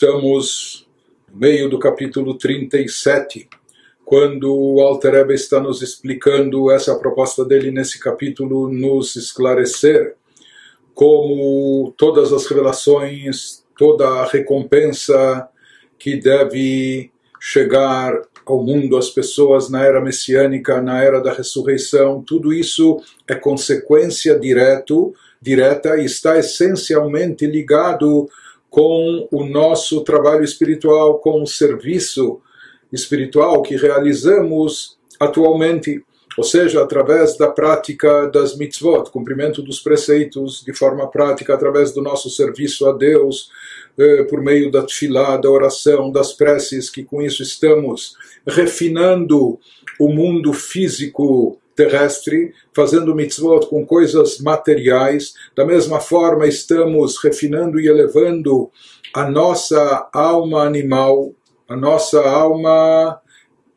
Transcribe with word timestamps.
Estamos 0.00 0.86
no 1.28 1.40
meio 1.40 1.68
do 1.68 1.76
capítulo 1.76 2.38
37, 2.38 3.48
quando 4.04 4.56
o 4.56 4.80
Alter 4.80 5.16
Ebe 5.16 5.34
está 5.34 5.58
nos 5.58 5.82
explicando 5.82 6.70
essa 6.70 6.94
proposta 6.94 7.44
dele 7.44 7.72
nesse 7.72 7.98
capítulo, 7.98 8.72
nos 8.72 9.16
esclarecer 9.16 10.14
como 10.94 11.92
todas 11.96 12.32
as 12.32 12.46
revelações, 12.46 13.64
toda 13.76 14.06
a 14.06 14.24
recompensa 14.24 15.48
que 15.98 16.14
deve 16.14 17.10
chegar 17.40 18.22
ao 18.46 18.62
mundo, 18.62 18.96
às 18.96 19.10
pessoas 19.10 19.68
na 19.68 19.84
era 19.84 20.00
messiânica, 20.00 20.80
na 20.80 21.02
era 21.02 21.20
da 21.20 21.32
ressurreição, 21.32 22.22
tudo 22.24 22.52
isso 22.52 23.02
é 23.26 23.34
consequência 23.34 24.38
direto, 24.38 25.12
direta 25.42 25.98
e 25.98 26.04
está 26.04 26.38
essencialmente 26.38 27.44
ligado 27.46 28.30
com 28.70 29.28
o 29.30 29.44
nosso 29.44 30.02
trabalho 30.02 30.44
espiritual, 30.44 31.18
com 31.18 31.42
o 31.42 31.46
serviço 31.46 32.40
espiritual 32.92 33.62
que 33.62 33.76
realizamos 33.76 34.98
atualmente, 35.18 36.02
ou 36.36 36.44
seja, 36.44 36.82
através 36.82 37.36
da 37.36 37.48
prática 37.48 38.26
das 38.28 38.56
mitzvot, 38.56 39.10
cumprimento 39.10 39.62
dos 39.62 39.80
preceitos 39.80 40.62
de 40.64 40.72
forma 40.72 41.10
prática, 41.10 41.54
através 41.54 41.92
do 41.92 42.00
nosso 42.00 42.30
serviço 42.30 42.86
a 42.86 42.92
Deus, 42.92 43.50
eh, 43.98 44.22
por 44.24 44.40
meio 44.40 44.70
da 44.70 44.82
tefilá, 44.82 45.36
da 45.36 45.50
oração, 45.50 46.12
das 46.12 46.32
preces, 46.32 46.88
que 46.88 47.02
com 47.02 47.20
isso 47.20 47.42
estamos 47.42 48.14
refinando 48.46 49.58
o 49.98 50.08
mundo 50.08 50.52
físico 50.52 51.58
terrestre, 51.78 52.52
fazendo 52.74 53.14
mitzvot 53.14 53.68
com 53.68 53.86
coisas 53.86 54.40
materiais. 54.40 55.34
Da 55.56 55.64
mesma 55.64 56.00
forma, 56.00 56.44
estamos 56.48 57.22
refinando 57.22 57.78
e 57.78 57.86
elevando 57.86 58.68
a 59.14 59.30
nossa 59.30 60.08
alma 60.12 60.64
animal, 60.64 61.32
a 61.68 61.76
nossa 61.76 62.20
alma 62.28 63.20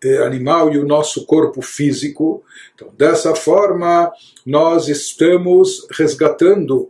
eh, 0.03 0.17
animal 0.25 0.73
e 0.73 0.79
o 0.79 0.88
nosso 0.88 1.27
corpo 1.27 1.61
físico. 1.61 2.44
Então, 2.73 2.89
dessa 2.97 3.35
forma, 3.35 4.11
nós 4.44 4.88
estamos 4.88 5.85
resgatando 5.91 6.89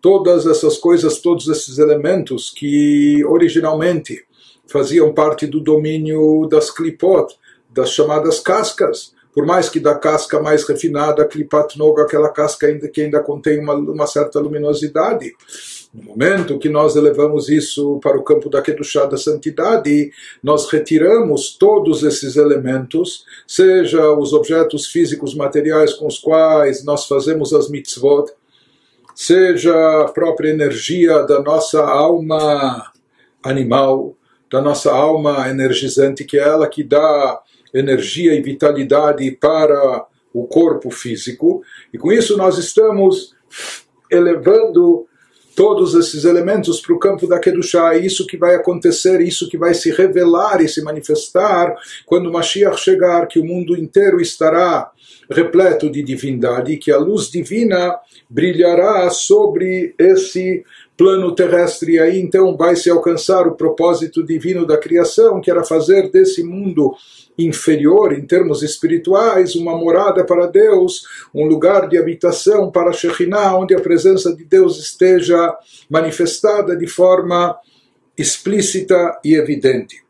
todas 0.00 0.46
essas 0.46 0.78
coisas, 0.78 1.18
todos 1.18 1.48
esses 1.48 1.78
elementos 1.78 2.50
que 2.50 3.24
originalmente 3.24 4.24
faziam 4.68 5.12
parte 5.12 5.48
do 5.48 5.58
domínio 5.58 6.46
das 6.48 6.70
klipot, 6.70 7.34
das 7.68 7.90
chamadas 7.90 8.38
cascas, 8.38 9.13
por 9.34 9.44
mais 9.44 9.68
que 9.68 9.80
da 9.80 9.96
casca 9.96 10.40
mais 10.40 10.66
refinada, 10.66 11.22
a 11.22 11.26
Klipat 11.26 11.76
Noga, 11.76 12.02
aquela 12.02 12.28
casca 12.28 12.68
ainda, 12.68 12.88
que 12.88 13.00
ainda 13.00 13.20
contém 13.20 13.58
uma, 13.58 13.74
uma 13.74 14.06
certa 14.06 14.38
luminosidade. 14.38 15.32
No 15.92 16.04
momento 16.04 16.58
que 16.58 16.68
nós 16.68 16.94
elevamos 16.94 17.48
isso 17.48 17.98
para 18.00 18.16
o 18.16 18.22
campo 18.22 18.48
da 18.48 18.62
Kedushá 18.62 19.06
da 19.06 19.16
santidade, 19.16 20.12
nós 20.40 20.70
retiramos 20.70 21.56
todos 21.58 22.04
esses 22.04 22.36
elementos, 22.36 23.24
seja 23.46 24.12
os 24.12 24.32
objetos 24.32 24.86
físicos 24.86 25.34
materiais 25.34 25.92
com 25.94 26.06
os 26.06 26.18
quais 26.18 26.84
nós 26.84 27.06
fazemos 27.06 27.52
as 27.52 27.68
mitzvot, 27.68 28.30
seja 29.16 29.74
a 30.02 30.04
própria 30.12 30.50
energia 30.50 31.22
da 31.22 31.42
nossa 31.42 31.84
alma 31.84 32.92
animal, 33.42 34.16
da 34.50 34.60
nossa 34.60 34.92
alma 34.92 35.48
energizante, 35.48 36.24
que 36.24 36.38
é 36.38 36.42
ela 36.42 36.68
que 36.68 36.84
dá 36.84 37.40
energia 37.74 38.32
e 38.34 38.40
vitalidade 38.40 39.30
para 39.32 40.06
o 40.32 40.46
corpo 40.46 40.90
físico, 40.90 41.62
e 41.92 41.98
com 41.98 42.12
isso 42.12 42.36
nós 42.36 42.58
estamos 42.58 43.34
elevando 44.10 45.06
todos 45.54 45.94
esses 45.94 46.24
elementos 46.24 46.80
para 46.80 46.94
o 46.94 46.98
campo 46.98 47.26
da 47.26 47.38
Kedushá, 47.38 47.94
é 47.94 47.98
isso 47.98 48.26
que 48.26 48.36
vai 48.36 48.54
acontecer, 48.54 49.20
isso 49.20 49.48
que 49.48 49.56
vai 49.56 49.72
se 49.72 49.90
revelar 49.90 50.60
e 50.60 50.68
se 50.68 50.82
manifestar 50.82 51.74
quando 52.06 52.32
Mashiach 52.32 52.80
chegar, 52.80 53.26
que 53.26 53.38
o 53.38 53.44
mundo 53.44 53.76
inteiro 53.76 54.20
estará 54.20 54.90
repleto 55.30 55.90
de 55.90 56.02
divindade, 56.02 56.76
que 56.76 56.90
a 56.90 56.98
luz 56.98 57.30
divina 57.30 57.98
brilhará 58.28 59.08
sobre 59.10 59.94
esse 59.98 60.64
plano 60.96 61.34
terrestre, 61.34 61.94
e 61.94 61.98
aí 61.98 62.20
então 62.20 62.56
vai 62.56 62.76
se 62.76 62.88
alcançar 62.88 63.46
o 63.46 63.56
propósito 63.56 64.24
divino 64.24 64.66
da 64.66 64.78
criação, 64.78 65.40
que 65.40 65.50
era 65.50 65.64
fazer 65.64 66.10
desse 66.10 66.42
mundo 66.42 66.94
inferior 67.36 68.12
em 68.12 68.24
termos 68.24 68.62
espirituais, 68.62 69.56
uma 69.56 69.76
morada 69.76 70.24
para 70.24 70.46
Deus, 70.46 71.02
um 71.34 71.46
lugar 71.46 71.88
de 71.88 71.98
habitação 71.98 72.70
para 72.70 72.92
Shekhinah, 72.92 73.56
onde 73.58 73.74
a 73.74 73.80
presença 73.80 74.34
de 74.34 74.44
Deus 74.44 74.78
esteja 74.78 75.56
manifestada 75.90 76.76
de 76.76 76.86
forma 76.86 77.58
explícita 78.16 79.18
e 79.24 79.34
evidente. 79.34 80.03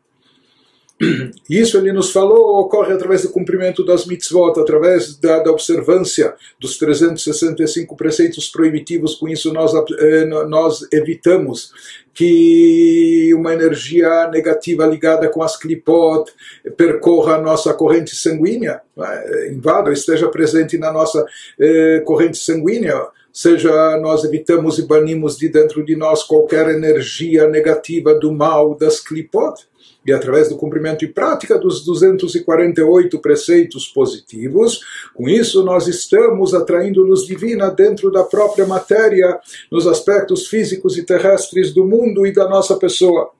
Isso 1.49 1.77
ele 1.77 1.91
nos 1.91 2.11
falou 2.11 2.61
ocorre 2.61 2.93
através 2.93 3.23
do 3.23 3.29
cumprimento 3.29 3.83
das 3.83 4.05
mitzvot, 4.05 4.57
através 4.59 5.17
da, 5.17 5.39
da 5.39 5.51
observância 5.51 6.33
dos 6.57 6.77
365 6.77 7.95
preceitos 7.97 8.47
proibitivos. 8.47 9.15
Com 9.15 9.27
isso, 9.27 9.51
nós, 9.51 9.73
eh, 9.99 10.25
nós 10.25 10.87
evitamos 10.93 11.73
que 12.13 13.33
uma 13.35 13.53
energia 13.53 14.29
negativa 14.29 14.85
ligada 14.85 15.27
com 15.27 15.43
as 15.43 15.57
clipot 15.57 16.31
percorra 16.77 17.35
a 17.35 17.41
nossa 17.41 17.73
corrente 17.73 18.15
sanguínea, 18.15 18.81
né? 18.95 19.49
invada, 19.51 19.91
esteja 19.91 20.29
presente 20.29 20.77
na 20.77 20.93
nossa 20.93 21.25
eh, 21.59 22.01
corrente 22.05 22.37
sanguínea 22.37 23.05
seja 23.33 23.97
nós 23.97 24.23
evitamos 24.23 24.79
e 24.79 24.87
banimos 24.87 25.37
de 25.37 25.49
dentro 25.49 25.83
de 25.83 25.93
nós 25.93 26.23
qualquer 26.23 26.69
energia 26.69 27.49
negativa 27.49 28.15
do 28.15 28.31
mal 28.31 28.75
das 28.75 29.01
clipot 29.01 29.61
e 30.05 30.13
através 30.13 30.49
do 30.49 30.57
cumprimento 30.57 31.03
e 31.03 31.07
prática 31.07 31.57
dos 31.57 31.83
248 31.83 33.19
preceitos 33.19 33.87
positivos, 33.87 34.81
com 35.13 35.27
isso 35.27 35.63
nós 35.63 35.87
estamos 35.87 36.53
atraindo 36.53 37.03
luz 37.03 37.25
divina 37.25 37.69
dentro 37.69 38.11
da 38.11 38.23
própria 38.23 38.67
matéria, 38.67 39.39
nos 39.71 39.87
aspectos 39.87 40.47
físicos 40.47 40.97
e 40.97 41.03
terrestres 41.03 41.73
do 41.73 41.85
mundo 41.85 42.25
e 42.25 42.31
da 42.31 42.47
nossa 42.47 42.75
pessoa. 42.75 43.31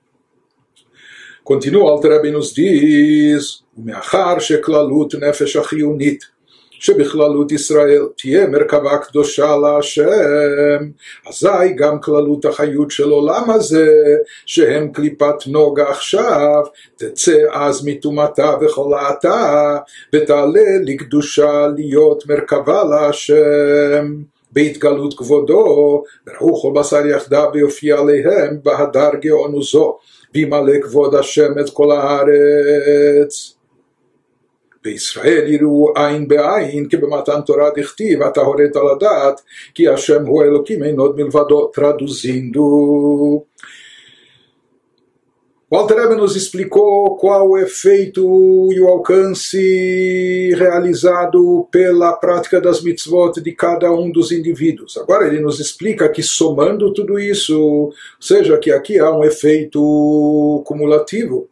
Continua, 1.44 1.94
o 1.94 2.00
Rebbe 2.00 2.32
nos 2.32 2.52
diz, 2.52 3.64
Meachar 3.78 4.40
sheklalut 4.40 5.16
nefesh 5.16 5.56
achiyunit, 5.58 6.26
שבכללות 6.85 7.53
ישראל 7.53 8.07
תהיה 8.17 8.47
מרכבה 8.47 8.99
קדושה 8.99 9.57
להשם, 9.57 10.91
אזי 11.29 11.73
גם 11.77 12.01
כללות 12.01 12.45
החיות 12.45 12.91
של 12.91 13.11
עולם 13.11 13.51
הזה, 13.51 13.93
שהם 14.47 14.93
קליפת 14.93 15.47
נוגה 15.47 15.91
עכשיו, 15.91 16.63
תצא 16.97 17.39
אז 17.53 17.87
מטומאתה 17.87 18.55
וחולאתה, 18.61 19.77
ותעלה 20.15 20.79
לקדושה 20.85 21.67
להיות 21.77 22.27
מרכבה 22.27 22.85
להשם. 22.85 24.15
בהתגלות 24.53 25.19
כבודו, 25.19 26.03
וראו 26.27 26.63
כל 26.63 26.81
בשר 26.81 27.07
יחדיו 27.07 27.51
ויופיע 27.55 27.99
עליהם 27.99 28.57
בהדר 28.63 29.11
גאונו 29.21 29.63
זו, 29.63 29.99
וימלא 30.35 30.81
כבוד 30.83 31.15
השם 31.15 31.59
את 31.61 31.71
כל 31.71 31.91
הארץ. 31.91 33.54
בישראל 34.85 35.45
יראו 35.47 35.93
עין 35.97 36.29
בעין 36.29 36.89
כי 36.89 36.97
במתן 36.97 37.41
תורה 37.47 37.71
דכתיב 37.77 38.23
אתה 38.23 38.41
הורית 38.41 38.77
לדעת 38.77 39.41
כי 39.75 39.89
השם 39.89 40.27
הוא 40.27 40.43
אלוקים 40.43 40.83
אין 40.83 40.99
עוד 40.99 41.17
מלבדו 41.17 41.71
traduzindo 41.75 42.61
Walter 45.73 45.99
Eben 45.99 46.17
nos 46.17 46.35
explicou 46.35 47.17
qual 47.17 47.49
o 47.51 47.57
efeito 47.57 48.73
e 48.73 48.81
o 48.81 48.89
alcance 48.89 50.53
realizado 50.57 51.69
pela 51.71 52.13
prática 52.15 52.61
das 52.61 52.83
mitzvot 52.83 53.41
de 53.41 53.53
cada 53.53 53.93
um 53.93 54.11
dos 54.11 54.33
indivíduos. 54.33 54.97
Agora 54.97 55.29
ele 55.29 55.39
nos 55.39 55.61
explica 55.61 56.09
que 56.09 56.25
somando 56.25 56.93
tudo 56.93 57.21
isso, 57.21 57.57
ou 57.57 57.95
seja, 58.19 58.59
que 58.59 58.73
aqui 58.73 58.99
há 58.99 59.17
um 59.17 59.23
efeito 59.23 59.81
cumulativo, 60.67 61.49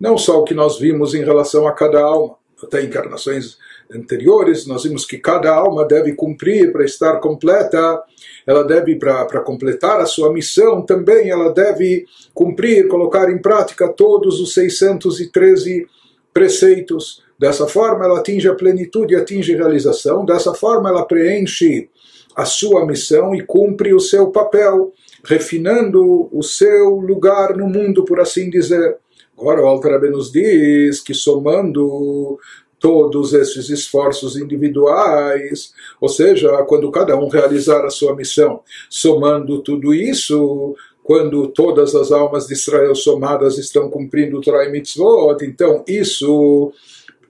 não 0.00 0.16
só 0.16 0.40
o 0.40 0.44
que 0.44 0.54
nós 0.54 0.78
vimos 0.78 1.14
em 1.14 1.22
relação 1.22 1.68
a 1.68 1.72
cada 1.72 2.00
alma, 2.00 2.38
até 2.63 2.83
encarnações 2.83 3.57
anteriores, 3.91 4.65
nós 4.65 4.83
vimos 4.83 5.05
que 5.05 5.17
cada 5.17 5.53
alma 5.53 5.85
deve 5.85 6.13
cumprir 6.13 6.71
para 6.71 6.83
estar 6.83 7.19
completa, 7.19 8.01
ela 8.45 8.63
deve, 8.63 8.95
para 8.95 9.39
completar 9.41 9.99
a 9.99 10.05
sua 10.05 10.31
missão, 10.31 10.81
também 10.81 11.29
ela 11.29 11.51
deve 11.51 12.05
cumprir, 12.33 12.87
colocar 12.87 13.29
em 13.29 13.37
prática 13.37 13.87
todos 13.87 14.39
os 14.39 14.53
613 14.53 15.87
preceitos. 16.33 17.21
Dessa 17.37 17.67
forma, 17.67 18.05
ela 18.05 18.19
atinge 18.19 18.47
a 18.47 18.55
plenitude, 18.55 19.15
atinge 19.15 19.53
a 19.53 19.57
realização. 19.57 20.25
Dessa 20.25 20.53
forma, 20.53 20.89
ela 20.89 21.05
preenche 21.05 21.89
a 22.35 22.45
sua 22.45 22.85
missão 22.85 23.35
e 23.35 23.41
cumpre 23.41 23.93
o 23.93 23.99
seu 23.99 24.31
papel, 24.31 24.91
refinando 25.23 26.29
o 26.31 26.41
seu 26.41 26.95
lugar 26.95 27.55
no 27.55 27.67
mundo, 27.67 28.03
por 28.03 28.19
assim 28.19 28.49
dizer. 28.49 28.97
Agora 29.37 29.61
o 29.61 29.65
Alter 29.65 30.11
nos 30.11 30.31
diz 30.31 31.01
que 31.01 31.13
somando 31.13 32.39
todos 32.79 33.33
esses 33.33 33.69
esforços 33.69 34.35
individuais, 34.35 35.73
ou 36.01 36.09
seja, 36.09 36.51
quando 36.63 36.91
cada 36.91 37.15
um 37.15 37.29
realizar 37.29 37.85
a 37.85 37.89
sua 37.89 38.13
missão, 38.13 38.59
somando 38.89 39.61
tudo 39.63 39.93
isso, 39.93 40.75
quando 41.01 41.47
todas 41.47 41.95
as 41.95 42.11
almas 42.11 42.47
de 42.47 42.53
Israel 42.53 42.93
somadas 42.93 43.57
estão 43.57 43.89
cumprindo 43.89 44.37
o 44.37 44.41
Torah 44.41 44.65
e 44.65 44.71
Mitzvot, 44.71 45.43
então 45.43 45.83
isso 45.87 46.73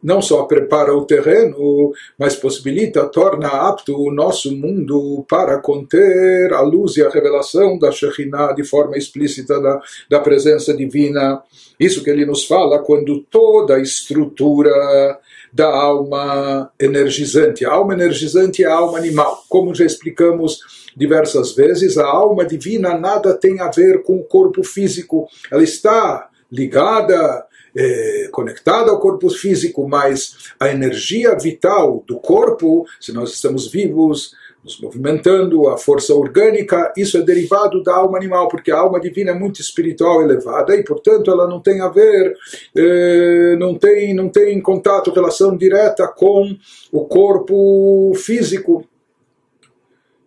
não 0.04 0.22
só 0.22 0.44
prepara 0.44 0.94
o 0.94 1.06
terreno, 1.06 1.94
mas 2.20 2.36
possibilita, 2.36 3.08
torna 3.08 3.48
apto 3.48 3.96
o 3.96 4.14
nosso 4.14 4.56
mundo 4.56 5.26
para 5.30 5.58
conter 5.60 6.52
a 6.54 6.62
luz 6.62 6.98
e 6.98 7.04
a 7.04 7.10
revelação 7.10 7.80
da 7.80 7.92
Shekhinah 7.92 8.54
de 8.54 8.64
forma 8.64 8.98
explícita 8.98 9.62
da, 9.62 9.80
da 10.10 10.20
presença 10.20 10.74
divina. 10.74 11.42
Isso 11.80 12.04
que 12.04 12.10
ele 12.10 12.26
nos 12.26 12.46
fala 12.46 12.80
quando 12.80 13.22
toda 13.32 13.76
a 13.76 13.80
estrutura 13.80 15.20
da 15.54 15.68
alma 15.68 16.72
energizante. 16.80 17.64
A 17.64 17.72
alma 17.72 17.94
energizante 17.94 18.64
é 18.64 18.68
a 18.68 18.74
alma 18.74 18.98
animal. 18.98 19.44
Como 19.48 19.74
já 19.74 19.86
explicamos 19.86 20.60
diversas 20.98 21.54
vezes, 21.54 21.98
a 21.98 22.06
alma 22.06 22.44
divina 22.44 22.98
nada 22.98 23.34
tem 23.34 23.60
a 23.62 23.70
ver 23.70 24.04
com 24.04 24.18
o 24.18 24.24
corpo 24.24 24.64
físico. 24.64 25.28
Ela 25.52 25.64
está 25.64 26.30
ligada 26.52 27.46
é, 27.76 28.30
conectada 28.32 28.92
ao 28.92 29.00
corpo 29.00 29.30
físico, 29.30 29.88
mas 29.88 30.54
a 30.60 30.70
energia 30.70 31.36
vital 31.38 32.04
do 32.08 32.20
corpo, 32.20 32.86
se 33.00 33.12
nós 33.12 33.32
estamos 33.32 33.72
vivos, 33.72 34.34
nos 34.64 34.80
movimentando, 34.80 35.68
a 35.68 35.78
força 35.78 36.14
orgânica, 36.14 36.94
isso 36.96 37.18
é 37.18 37.22
derivado 37.22 37.84
da 37.84 37.96
alma 37.96 38.18
animal, 38.18 38.48
porque 38.48 38.72
a 38.72 38.78
alma 38.78 39.00
divina 39.00 39.32
é 39.32 39.34
muito 39.34 39.60
espiritual 39.60 40.22
elevada 40.22 40.74
e, 40.76 40.84
portanto, 40.84 41.30
ela 41.30 41.48
não 41.48 41.60
tem 41.60 41.82
a 41.82 41.90
ver, 41.90 42.34
eh, 42.76 43.58
não, 43.60 43.76
tem, 43.76 44.14
não 44.14 44.30
tem 44.30 44.62
contato, 44.62 45.12
relação 45.12 45.58
direta 45.58 46.08
com 46.08 46.56
o 46.92 47.06
corpo 47.06 48.14
físico. 48.16 48.86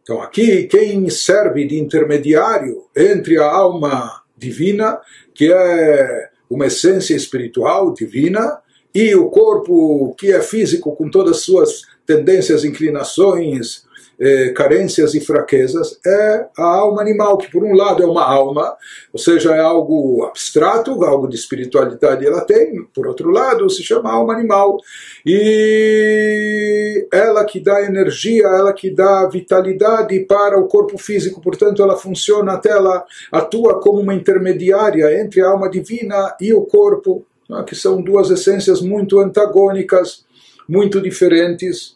Então, 0.02 0.20
aqui, 0.20 0.64
quem 0.64 1.08
serve 1.08 1.66
de 1.66 1.80
intermediário 1.80 2.84
entre 2.94 3.38
a 3.38 3.50
alma 3.50 4.22
divina, 4.36 5.00
que 5.34 5.50
é 5.50 6.28
uma 6.48 6.66
essência 6.66 7.14
espiritual 7.14 7.92
divina 7.92 8.60
e 8.94 9.14
o 9.14 9.28
corpo 9.28 10.14
que 10.18 10.32
é 10.32 10.40
físico 10.40 10.94
com 10.96 11.10
todas 11.10 11.38
as 11.38 11.42
suas 11.42 11.82
tendências, 12.06 12.64
inclinações, 12.64 13.85
eh, 14.18 14.50
carências 14.50 15.14
e 15.14 15.20
fraquezas 15.20 15.98
é 16.04 16.46
a 16.56 16.64
alma 16.64 17.02
animal, 17.02 17.36
que 17.36 17.50
por 17.50 17.62
um 17.62 17.74
lado 17.74 18.02
é 18.02 18.06
uma 18.06 18.24
alma, 18.24 18.74
ou 19.12 19.18
seja, 19.18 19.54
é 19.54 19.60
algo 19.60 20.24
abstrato, 20.24 21.04
algo 21.04 21.28
de 21.28 21.36
espiritualidade 21.36 22.26
ela 22.26 22.40
tem, 22.40 22.82
por 22.94 23.06
outro 23.06 23.30
lado 23.30 23.68
se 23.68 23.82
chama 23.82 24.10
alma 24.10 24.32
animal, 24.32 24.78
e 25.24 27.06
ela 27.12 27.44
que 27.44 27.60
dá 27.60 27.82
energia, 27.82 28.46
ela 28.46 28.72
que 28.72 28.90
dá 28.90 29.28
vitalidade 29.28 30.18
para 30.20 30.58
o 30.58 30.66
corpo 30.66 30.96
físico, 30.96 31.40
portanto 31.40 31.82
ela 31.82 31.96
funciona 31.96 32.54
até 32.54 32.70
ela 32.70 33.04
atua 33.30 33.80
como 33.80 34.00
uma 34.00 34.14
intermediária 34.14 35.20
entre 35.20 35.40
a 35.42 35.48
alma 35.48 35.68
divina 35.68 36.34
e 36.40 36.52
o 36.54 36.62
corpo, 36.62 37.24
né, 37.48 37.64
que 37.66 37.74
são 37.74 38.02
duas 38.02 38.30
essências 38.30 38.80
muito 38.80 39.18
antagônicas, 39.18 40.24
muito 40.68 41.00
diferentes. 41.00 41.95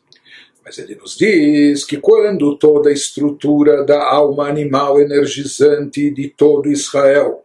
Mas 0.64 0.78
ele 0.78 0.94
nos 0.94 1.16
diz 1.16 1.84
que 1.84 1.96
quando 1.96 2.56
toda 2.56 2.90
a 2.90 2.92
estrutura 2.92 3.84
da 3.84 4.04
alma 4.04 4.48
animal 4.48 5.00
energizante 5.00 6.10
de 6.10 6.28
todo 6.28 6.70
Israel 6.70 7.44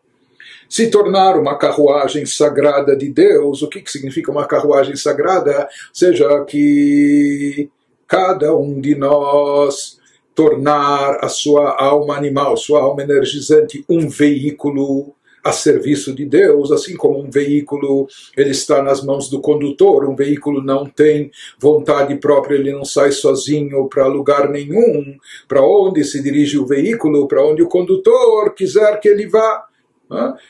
se 0.69 0.89
tornar 0.89 1.37
uma 1.37 1.57
carruagem 1.57 2.25
sagrada 2.25 2.95
de 2.95 3.09
Deus, 3.09 3.61
o 3.61 3.69
que, 3.69 3.81
que 3.81 3.91
significa 3.91 4.31
uma 4.31 4.45
carruagem 4.45 4.95
sagrada? 4.95 5.67
Seja 5.93 6.43
que 6.43 7.69
cada 8.07 8.55
um 8.55 8.81
de 8.81 8.95
nós 8.95 9.99
tornar 10.33 11.23
a 11.23 11.29
sua 11.29 11.81
alma 11.81 12.17
animal, 12.17 12.57
sua 12.57 12.81
alma 12.81 13.03
energizante, 13.03 13.85
um 13.87 14.09
veículo 14.09 15.14
a 15.45 15.51
serviço 15.51 16.11
de 16.11 16.25
Deus, 16.25 16.71
assim 16.71 16.97
como 16.97 17.19
um 17.19 17.29
veículo 17.29 18.07
ele 18.35 18.49
está 18.49 18.81
nas 18.81 19.03
mãos 19.03 19.29
do 19.29 19.39
condutor, 19.39 20.09
um 20.09 20.15
veículo 20.15 20.59
não 20.59 20.87
tem 20.87 21.29
vontade 21.59 22.15
própria, 22.15 22.55
ele 22.55 22.73
não 22.73 22.83
sai 22.83 23.11
sozinho 23.11 23.87
para 23.87 24.07
lugar 24.07 24.49
nenhum, 24.49 25.15
para 25.47 25.61
onde 25.61 26.03
se 26.03 26.23
dirige 26.23 26.57
o 26.57 26.65
veículo, 26.65 27.27
para 27.27 27.45
onde 27.45 27.61
o 27.61 27.67
condutor 27.67 28.55
quiser 28.55 28.99
que 28.99 29.07
ele 29.07 29.27
vá. 29.27 29.67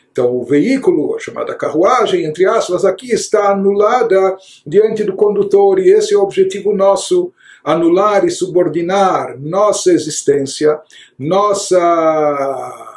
Então, 0.09 0.33
o 0.33 0.45
veículo, 0.45 1.13
a 1.13 1.19
chamada 1.19 1.53
carruagem, 1.53 2.23
entre 2.23 2.45
aspas, 2.45 2.85
aqui 2.85 3.11
está 3.11 3.51
anulada 3.51 4.37
diante 4.65 5.03
do 5.03 5.13
condutor, 5.13 5.79
e 5.79 5.89
esse 5.89 6.13
é 6.13 6.17
o 6.17 6.21
objetivo 6.21 6.73
nosso: 6.73 7.33
anular 7.63 8.25
e 8.25 8.31
subordinar 8.31 9.37
nossa 9.37 9.91
existência, 9.91 10.79
nossa 11.19 12.94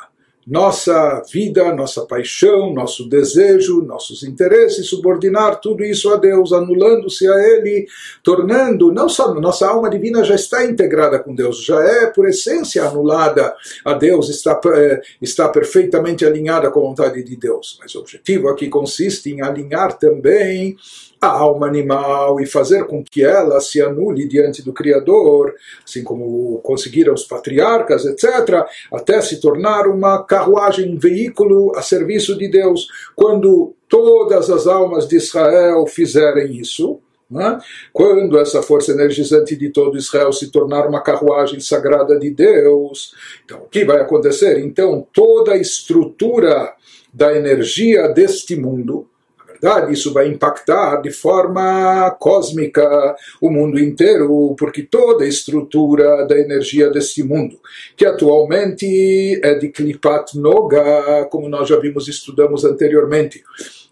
nossa 0.49 1.23
vida, 1.31 1.75
nossa 1.75 2.07
paixão, 2.07 2.73
nosso 2.73 3.07
desejo, 3.07 3.83
nossos 3.83 4.23
interesses, 4.23 4.89
subordinar 4.89 5.61
tudo 5.61 5.85
isso 5.85 6.11
a 6.11 6.17
Deus, 6.17 6.55
anulando-se 6.55 7.29
a 7.29 7.35
Ele, 7.35 7.87
tornando, 8.23 8.91
não 8.91 9.11
só 9.11 9.35
nossa 9.35 9.69
alma 9.69 9.91
divina 9.91 10.25
já 10.25 10.35
está 10.35 10.65
integrada 10.65 11.19
com 11.19 11.35
Deus, 11.35 11.63
já 11.63 11.83
é 11.83 12.07
por 12.07 12.27
essência 12.27 12.83
anulada 12.83 13.55
a 13.85 13.93
Deus, 13.93 14.31
está, 14.31 14.59
é, 14.75 15.03
está 15.21 15.49
perfeitamente 15.51 16.25
alinhada 16.25 16.71
com 16.71 16.81
a 16.81 16.89
vontade 16.89 17.23
de 17.23 17.37
Deus. 17.37 17.79
Mas 17.79 17.95
o 17.95 18.01
objetivo 18.01 18.49
aqui 18.49 18.69
consiste 18.69 19.31
em 19.31 19.43
alinhar 19.43 19.99
também 19.99 20.79
a 21.21 21.29
alma 21.29 21.67
animal 21.67 22.41
e 22.41 22.47
fazer 22.47 22.87
com 22.87 23.03
que 23.03 23.25
ela 23.25 23.61
se 23.61 23.81
anule 23.83 24.29
diante 24.29 24.63
do 24.63 24.73
Criador, 24.73 25.55
assim 25.85 26.05
como 26.05 26.59
conseguiram 26.59 27.15
os 27.15 27.25
patriarcas, 27.25 28.05
etc., 28.05 28.65
até 28.93 29.21
se 29.21 29.41
tornar 29.41 29.87
uma 29.87 30.23
carruagem, 30.23 30.95
um 30.95 30.99
veículo 30.99 31.73
a 31.77 31.83
serviço 31.83 32.37
de 32.39 32.49
Deus. 32.49 32.89
Quando 33.17 33.75
todas 33.89 34.51
as 34.51 34.67
almas 34.67 35.09
de 35.09 35.17
Israel 35.17 35.87
fizerem 35.87 36.57
isso, 36.57 37.01
né? 37.31 37.59
Quando 37.93 38.39
essa 38.39 38.63
força 38.63 38.93
energizante 38.93 39.55
de 39.55 39.69
todo 39.69 39.99
Israel 39.99 40.33
se 40.33 40.51
tornar 40.51 40.87
uma 40.87 41.03
carruagem 41.03 41.61
sagrada 41.61 42.19
de 42.19 42.31
Deus, 42.31 43.15
então 43.45 43.59
o 43.59 43.69
que 43.69 43.85
vai 43.85 44.01
acontecer? 44.01 44.61
Então 44.61 45.07
toda 45.13 45.53
a 45.53 45.59
estrutura 45.59 46.73
da 47.13 47.37
energia 47.37 48.09
deste 48.09 48.57
mundo, 48.57 49.07
verdade, 49.61 49.93
isso 49.93 50.13
vai 50.13 50.29
impactar 50.29 51.01
de 51.01 51.11
forma 51.11 52.11
cósmica 52.19 53.17
o 53.41 53.51
mundo 53.51 53.79
inteiro, 53.79 54.55
porque 54.59 54.83
toda 54.83 55.25
a 55.25 55.29
estrutura 55.29 56.27
da 56.27 56.39
energia 56.39 56.91
deste 56.91 57.23
mundo, 57.23 57.59
que 57.97 58.05
atualmente 58.05 59.41
é 59.43 59.55
de 59.55 59.69
Klipat 59.69 60.39
Noga, 60.39 61.27
como 61.31 61.49
nós 61.49 61.69
já 61.69 61.79
vimos 61.79 62.07
e 62.07 62.11
estudamos 62.11 62.65
anteriormente, 62.65 63.43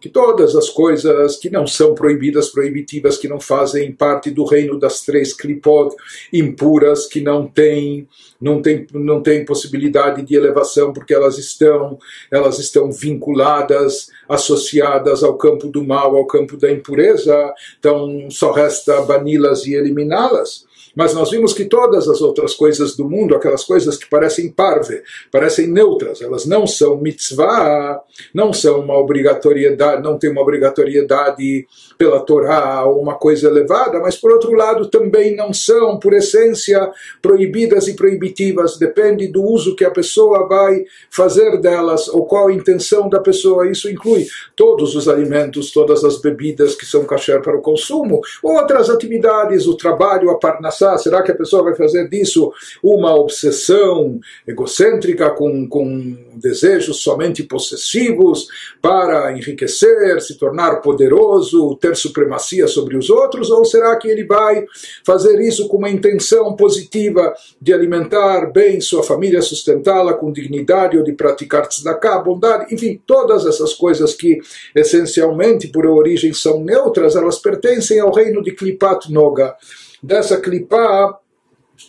que 0.06 0.08
todas 0.08 0.54
as 0.54 0.68
coisas 0.68 1.36
que 1.36 1.50
não 1.50 1.66
são 1.66 1.94
proibidas, 1.94 2.48
proibitivas, 2.48 3.18
que 3.18 3.28
não 3.28 3.40
fazem 3.40 3.90
parte 3.90 4.30
do 4.30 4.44
reino 4.44 4.78
das 4.78 5.00
três 5.00 5.32
klipot 5.32 5.94
impuras, 6.32 7.06
que 7.06 7.20
não 7.20 7.46
têm 7.46 8.06
não 8.40 8.60
tem, 8.60 8.86
não 8.92 9.22
tem 9.22 9.44
possibilidade 9.44 10.22
de 10.22 10.34
elevação 10.34 10.92
porque 10.92 11.14
elas 11.14 11.38
estão 11.38 11.98
elas 12.30 12.58
estão 12.58 12.92
vinculadas, 12.92 14.08
associadas 14.28 15.24
ao 15.24 15.36
campo 15.36 15.66
do 15.66 15.82
mal, 15.82 16.14
ao 16.14 16.26
campo 16.26 16.56
da 16.56 16.70
impureza, 16.70 17.52
então 17.78 18.28
só 18.30 18.52
resta 18.52 19.00
bani-las 19.02 19.66
e 19.66 19.74
eliminá-las. 19.74 20.66
Mas 20.96 21.12
nós 21.12 21.30
vimos 21.30 21.52
que 21.52 21.66
todas 21.66 22.08
as 22.08 22.22
outras 22.22 22.54
coisas 22.54 22.96
do 22.96 23.06
mundo, 23.08 23.36
aquelas 23.36 23.64
coisas 23.64 23.98
que 23.98 24.08
parecem 24.08 24.50
parve, 24.50 25.02
parecem 25.30 25.66
neutras, 25.66 26.22
elas 26.22 26.46
não 26.46 26.66
são 26.66 26.96
mitzvah, 26.96 28.00
não 28.32 28.50
são 28.50 28.80
uma 28.80 28.96
obrigatoriedade, 28.96 29.95
não 30.00 30.18
tem 30.18 30.30
uma 30.30 30.42
obrigatoriedade 30.42 31.66
pela 31.98 32.20
Torá 32.20 32.84
ou 32.84 33.00
uma 33.00 33.14
coisa 33.14 33.48
elevada, 33.48 33.98
mas 34.00 34.16
por 34.16 34.32
outro 34.32 34.52
lado 34.52 34.88
também 34.88 35.34
não 35.34 35.52
são, 35.52 35.98
por 35.98 36.12
essência, 36.12 36.90
proibidas 37.20 37.88
e 37.88 37.94
proibitivas, 37.94 38.78
depende 38.78 39.28
do 39.28 39.42
uso 39.42 39.76
que 39.76 39.84
a 39.84 39.90
pessoa 39.90 40.46
vai 40.46 40.84
fazer 41.10 41.60
delas 41.60 42.08
ou 42.08 42.26
qual 42.26 42.48
a 42.48 42.52
intenção 42.52 43.08
da 43.08 43.20
pessoa. 43.20 43.70
Isso 43.70 43.90
inclui 43.90 44.26
todos 44.54 44.94
os 44.94 45.08
alimentos, 45.08 45.70
todas 45.70 46.04
as 46.04 46.20
bebidas 46.20 46.74
que 46.74 46.86
são 46.86 47.04
kasher 47.04 47.40
para 47.42 47.56
o 47.56 47.62
consumo, 47.62 48.20
outras 48.42 48.90
atividades, 48.90 49.66
o 49.66 49.76
trabalho, 49.76 50.30
a 50.30 50.38
parnassá, 50.38 50.96
será 50.98 51.22
que 51.22 51.32
a 51.32 51.36
pessoa 51.36 51.62
vai 51.62 51.74
fazer 51.74 52.08
disso 52.08 52.52
uma 52.82 53.14
obsessão 53.14 54.20
egocêntrica 54.46 55.30
com, 55.30 55.68
com 55.68 56.16
desejos 56.34 57.02
somente 57.02 57.42
possessivos 57.42 58.48
para 58.80 59.32
enriquecer, 59.32 59.75
se 60.20 60.36
tornar 60.38 60.76
poderoso, 60.80 61.76
ter 61.76 61.96
supremacia 61.96 62.66
sobre 62.66 62.96
os 62.96 63.10
outros? 63.10 63.50
Ou 63.50 63.64
será 63.64 63.96
que 63.96 64.08
ele 64.08 64.24
vai 64.24 64.64
fazer 65.04 65.40
isso 65.40 65.68
com 65.68 65.78
uma 65.78 65.90
intenção 65.90 66.54
positiva 66.56 67.34
de 67.60 67.72
alimentar 67.72 68.52
bem 68.52 68.80
sua 68.80 69.02
família, 69.02 69.42
sustentá-la 69.42 70.14
com 70.14 70.32
dignidade 70.32 70.96
ou 70.96 71.04
de 71.04 71.12
praticar 71.12 71.68
tzedakah, 71.68 72.18
bondade, 72.20 72.74
enfim, 72.74 73.00
todas 73.06 73.46
essas 73.46 73.74
coisas 73.74 74.14
que 74.14 74.38
essencialmente 74.74 75.68
por 75.68 75.86
origem 75.86 76.32
são 76.32 76.62
neutras, 76.62 77.16
elas 77.16 77.38
pertencem 77.38 78.00
ao 78.00 78.12
reino 78.12 78.42
de 78.42 78.52
Klipat 78.52 79.10
Noga 79.12 79.54
dessa 80.02 80.40
clipá 80.40 81.18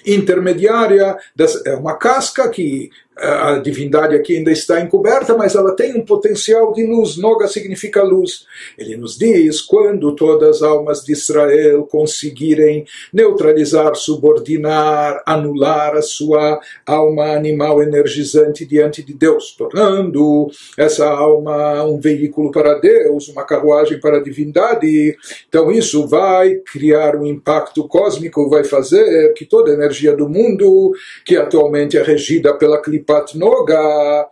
intermediária, 0.05 1.17
é 1.65 1.75
uma 1.75 1.95
casca 1.95 2.49
que 2.49 2.89
a 3.19 3.57
divindade 3.57 4.15
aqui 4.15 4.37
ainda 4.37 4.51
está 4.51 4.79
encoberta, 4.79 5.35
mas 5.35 5.55
ela 5.55 5.75
tem 5.75 5.95
um 5.95 6.05
potencial 6.05 6.71
de 6.73 6.85
luz. 6.85 7.17
Noga 7.17 7.47
significa 7.47 8.03
luz. 8.03 8.45
Ele 8.77 8.95
nos 8.95 9.17
diz: 9.17 9.61
quando 9.61 10.15
todas 10.15 10.57
as 10.57 10.61
almas 10.61 11.03
de 11.03 11.13
Israel 11.13 11.83
conseguirem 11.89 12.85
neutralizar, 13.11 13.95
subordinar, 13.95 15.23
anular 15.25 15.95
a 15.95 16.01
sua 16.01 16.59
alma 16.85 17.31
animal 17.31 17.81
energizante 17.81 18.65
diante 18.65 19.01
de 19.01 19.13
Deus, 19.13 19.55
tornando 19.57 20.47
essa 20.77 21.07
alma 21.07 21.83
um 21.83 21.99
veículo 21.99 22.51
para 22.51 22.79
Deus, 22.79 23.29
uma 23.29 23.45
carruagem 23.45 23.99
para 23.99 24.17
a 24.17 24.23
divindade, 24.23 25.17
então 25.47 25.71
isso 25.71 26.07
vai 26.07 26.55
criar 26.71 27.15
um 27.15 27.25
impacto 27.25 27.87
cósmico, 27.87 28.49
vai 28.49 28.63
fazer 28.63 29.33
que 29.33 29.45
toda 29.45 29.71
a 29.71 29.73
energia 29.73 30.15
do 30.15 30.29
mundo, 30.29 30.91
que 31.25 31.35
atualmente 31.35 31.97
é 31.97 32.03
regida 32.03 32.53
pela 32.53 32.81
clipa 32.81 33.06
Klipat 33.07 33.37
Noga 33.37 34.27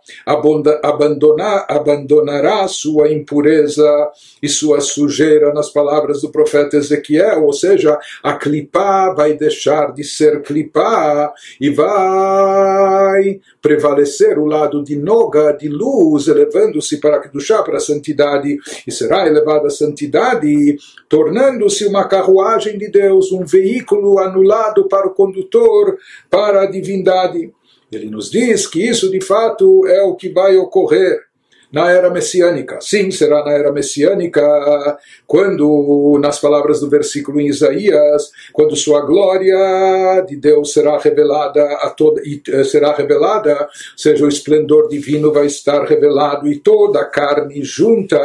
abandonar, 0.82 1.64
abandonará 1.66 2.68
sua 2.68 3.10
impureza 3.10 4.10
e 4.42 4.48
sua 4.48 4.82
sujeira 4.82 5.52
nas 5.54 5.70
palavras 5.70 6.20
do 6.20 6.30
profeta 6.30 6.76
Ezequiel, 6.76 7.44
ou 7.44 7.54
seja, 7.54 7.98
a 8.22 8.34
Klipá 8.34 9.14
vai 9.14 9.32
deixar 9.32 9.94
de 9.94 10.04
ser 10.04 10.42
Klipá 10.42 11.32
e 11.58 11.70
vai 11.70 13.40
prevalecer 13.62 14.38
o 14.38 14.44
lado 14.44 14.84
de 14.84 14.94
Noga, 14.94 15.52
de 15.52 15.68
luz, 15.68 16.28
elevando-se 16.28 17.00
para 17.00 17.20
Kedushá, 17.20 17.62
para 17.62 17.78
a 17.78 17.80
santidade, 17.80 18.58
e 18.86 18.92
será 18.92 19.26
elevada 19.26 19.68
a 19.68 19.70
santidade, 19.70 20.76
tornando-se 21.08 21.86
uma 21.86 22.06
carruagem 22.06 22.76
de 22.76 22.90
Deus, 22.90 23.32
um 23.32 23.44
veículo 23.44 24.18
anulado 24.18 24.86
para 24.86 25.06
o 25.06 25.14
condutor, 25.14 25.96
para 26.30 26.62
a 26.62 26.66
divindade. 26.66 27.50
Ele 27.96 28.10
nos 28.10 28.30
diz 28.30 28.66
que 28.66 28.86
isso 28.86 29.10
de 29.10 29.20
fato 29.20 29.86
é 29.86 30.02
o 30.02 30.14
que 30.14 30.28
vai 30.28 30.56
ocorrer 30.56 31.25
na 31.76 31.90
era 31.90 32.08
messiânica. 32.08 32.78
Sim, 32.80 33.10
será 33.10 33.44
na 33.44 33.52
era 33.52 33.70
messiânica, 33.70 34.42
quando, 35.26 36.18
nas 36.22 36.40
palavras 36.40 36.80
do 36.80 36.88
versículo 36.88 37.38
em 37.38 37.48
Isaías, 37.48 38.30
quando 38.50 38.74
sua 38.74 39.02
glória 39.02 40.24
de 40.26 40.36
Deus 40.36 40.72
será 40.72 40.96
revelada 40.98 41.62
a 41.82 41.90
toda, 41.90 42.22
e 42.22 42.40
eh, 42.48 42.64
será 42.64 42.94
revelada, 42.94 43.68
seja 43.94 44.24
o 44.24 44.28
esplendor 44.28 44.88
divino 44.88 45.30
vai 45.30 45.44
estar 45.44 45.84
revelado 45.84 46.48
e 46.48 46.58
toda 46.58 47.00
a 47.00 47.04
carne 47.04 47.62
junta 47.62 48.18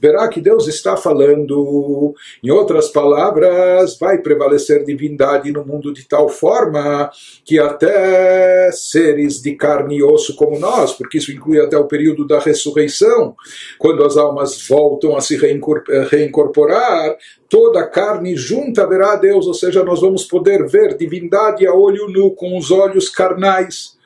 verá 0.00 0.26
que 0.26 0.40
Deus 0.40 0.66
está 0.66 0.96
falando. 0.96 2.12
Em 2.42 2.50
outras 2.50 2.88
palavras, 2.88 3.96
vai 4.00 4.18
prevalecer 4.18 4.84
divindade 4.84 5.52
no 5.52 5.64
mundo 5.64 5.94
de 5.94 6.02
tal 6.08 6.28
forma 6.28 7.08
que 7.44 7.56
até 7.60 8.72
seres 8.72 9.40
de 9.40 9.54
carne 9.54 9.98
e 9.98 10.02
osso 10.02 10.34
como 10.34 10.58
nós, 10.58 10.92
porque 10.92 11.18
isso 11.18 11.30
inclui 11.30 11.60
até 11.60 11.78
o 11.78 11.84
período 11.84 12.26
da 12.26 12.40
ressurreição 12.40 12.95
ressurreição, 12.96 13.36
quando 13.78 14.04
as 14.04 14.16
almas 14.16 14.66
voltam 14.66 15.16
a 15.16 15.20
se 15.20 15.36
reincorporar, 16.10 17.16
toda 17.48 17.80
a 17.80 17.86
carne 17.86 18.36
junta 18.36 18.86
verá 18.86 19.12
a 19.12 19.16
Deus, 19.16 19.46
ou 19.46 19.54
seja, 19.54 19.84
nós 19.84 20.00
vamos 20.00 20.24
poder 20.24 20.66
ver 20.66 20.96
divindade 20.96 21.66
a 21.66 21.74
olho 21.74 22.08
nu, 22.08 22.30
com 22.30 22.56
os 22.56 22.70
olhos 22.70 23.08
carnais. 23.08 23.96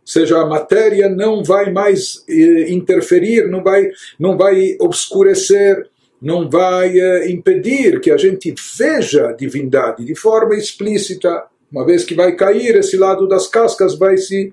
Ou 0.00 0.06
seja, 0.06 0.40
a 0.40 0.46
matéria 0.46 1.08
não 1.08 1.44
vai 1.44 1.70
mais 1.70 2.24
eh, 2.28 2.72
interferir, 2.72 3.48
não 3.48 3.62
vai, 3.62 3.88
não 4.18 4.36
vai 4.36 4.76
obscurecer, 4.80 5.88
não 6.20 6.50
vai 6.50 6.98
eh, 6.98 7.30
impedir 7.30 8.00
que 8.00 8.10
a 8.10 8.16
gente 8.16 8.52
veja 8.76 9.28
a 9.28 9.32
divindade 9.32 10.04
de 10.04 10.14
forma 10.16 10.56
explícita. 10.56 11.44
Uma 11.70 11.86
vez 11.86 12.04
que 12.04 12.14
vai 12.14 12.34
cair, 12.34 12.76
esse 12.76 12.96
lado 12.96 13.28
das 13.28 13.46
cascas 13.46 13.96
vai 13.96 14.16
se 14.18 14.52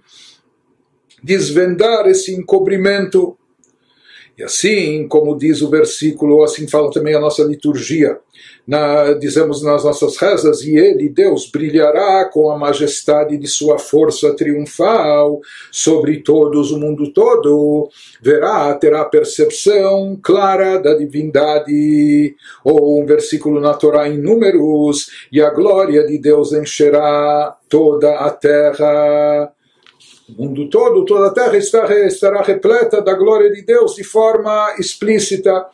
desvendar 1.24 2.08
esse 2.08 2.34
encobrimento. 2.34 3.39
E 4.40 4.44
assim, 4.44 5.06
como 5.06 5.38
diz 5.38 5.62
o 5.62 5.70
versículo, 5.70 6.42
assim 6.44 6.66
fala 6.66 6.90
também 6.90 7.14
a 7.14 7.20
nossa 7.20 7.44
liturgia. 7.44 8.18
Na, 8.66 9.12
dizemos 9.12 9.62
nas 9.62 9.84
nossas 9.84 10.16
rezas, 10.16 10.62
e 10.62 10.78
ele, 10.78 11.10
Deus, 11.10 11.52
brilhará 11.52 12.24
com 12.32 12.50
a 12.50 12.58
majestade 12.58 13.38
de 13.38 13.48
sua 13.48 13.78
força 13.78 14.34
triunfal 14.34 15.42
sobre 15.70 16.22
todos, 16.22 16.72
o 16.72 16.80
mundo 16.80 17.12
todo, 17.12 17.90
verá, 18.22 18.74
terá 18.76 19.04
percepção 19.04 20.18
clara 20.24 20.80
da 20.80 20.94
divindade. 20.94 22.34
Ou 22.64 23.02
um 23.02 23.06
versículo 23.06 23.60
na 23.60 23.74
Torá 23.74 24.08
em 24.08 24.18
números, 24.18 25.10
e 25.34 25.42
a 25.42 25.50
glória 25.50 26.08
de 26.08 26.18
Deus 26.18 26.54
encherá 26.54 27.58
toda 27.68 28.20
a 28.20 28.30
terra. 28.30 29.52
O 30.38 30.44
mundo 30.44 30.70
todo, 30.70 31.06
toda 31.06 31.28
a 31.28 31.34
terra 31.34 31.58
estará, 31.58 32.06
estará 32.06 32.42
repleta 32.42 33.02
da 33.02 33.14
glória 33.14 33.52
de 33.52 33.62
Deus 33.64 33.96
de 33.96 34.04
forma 34.04 34.76
explícita. 34.78 35.66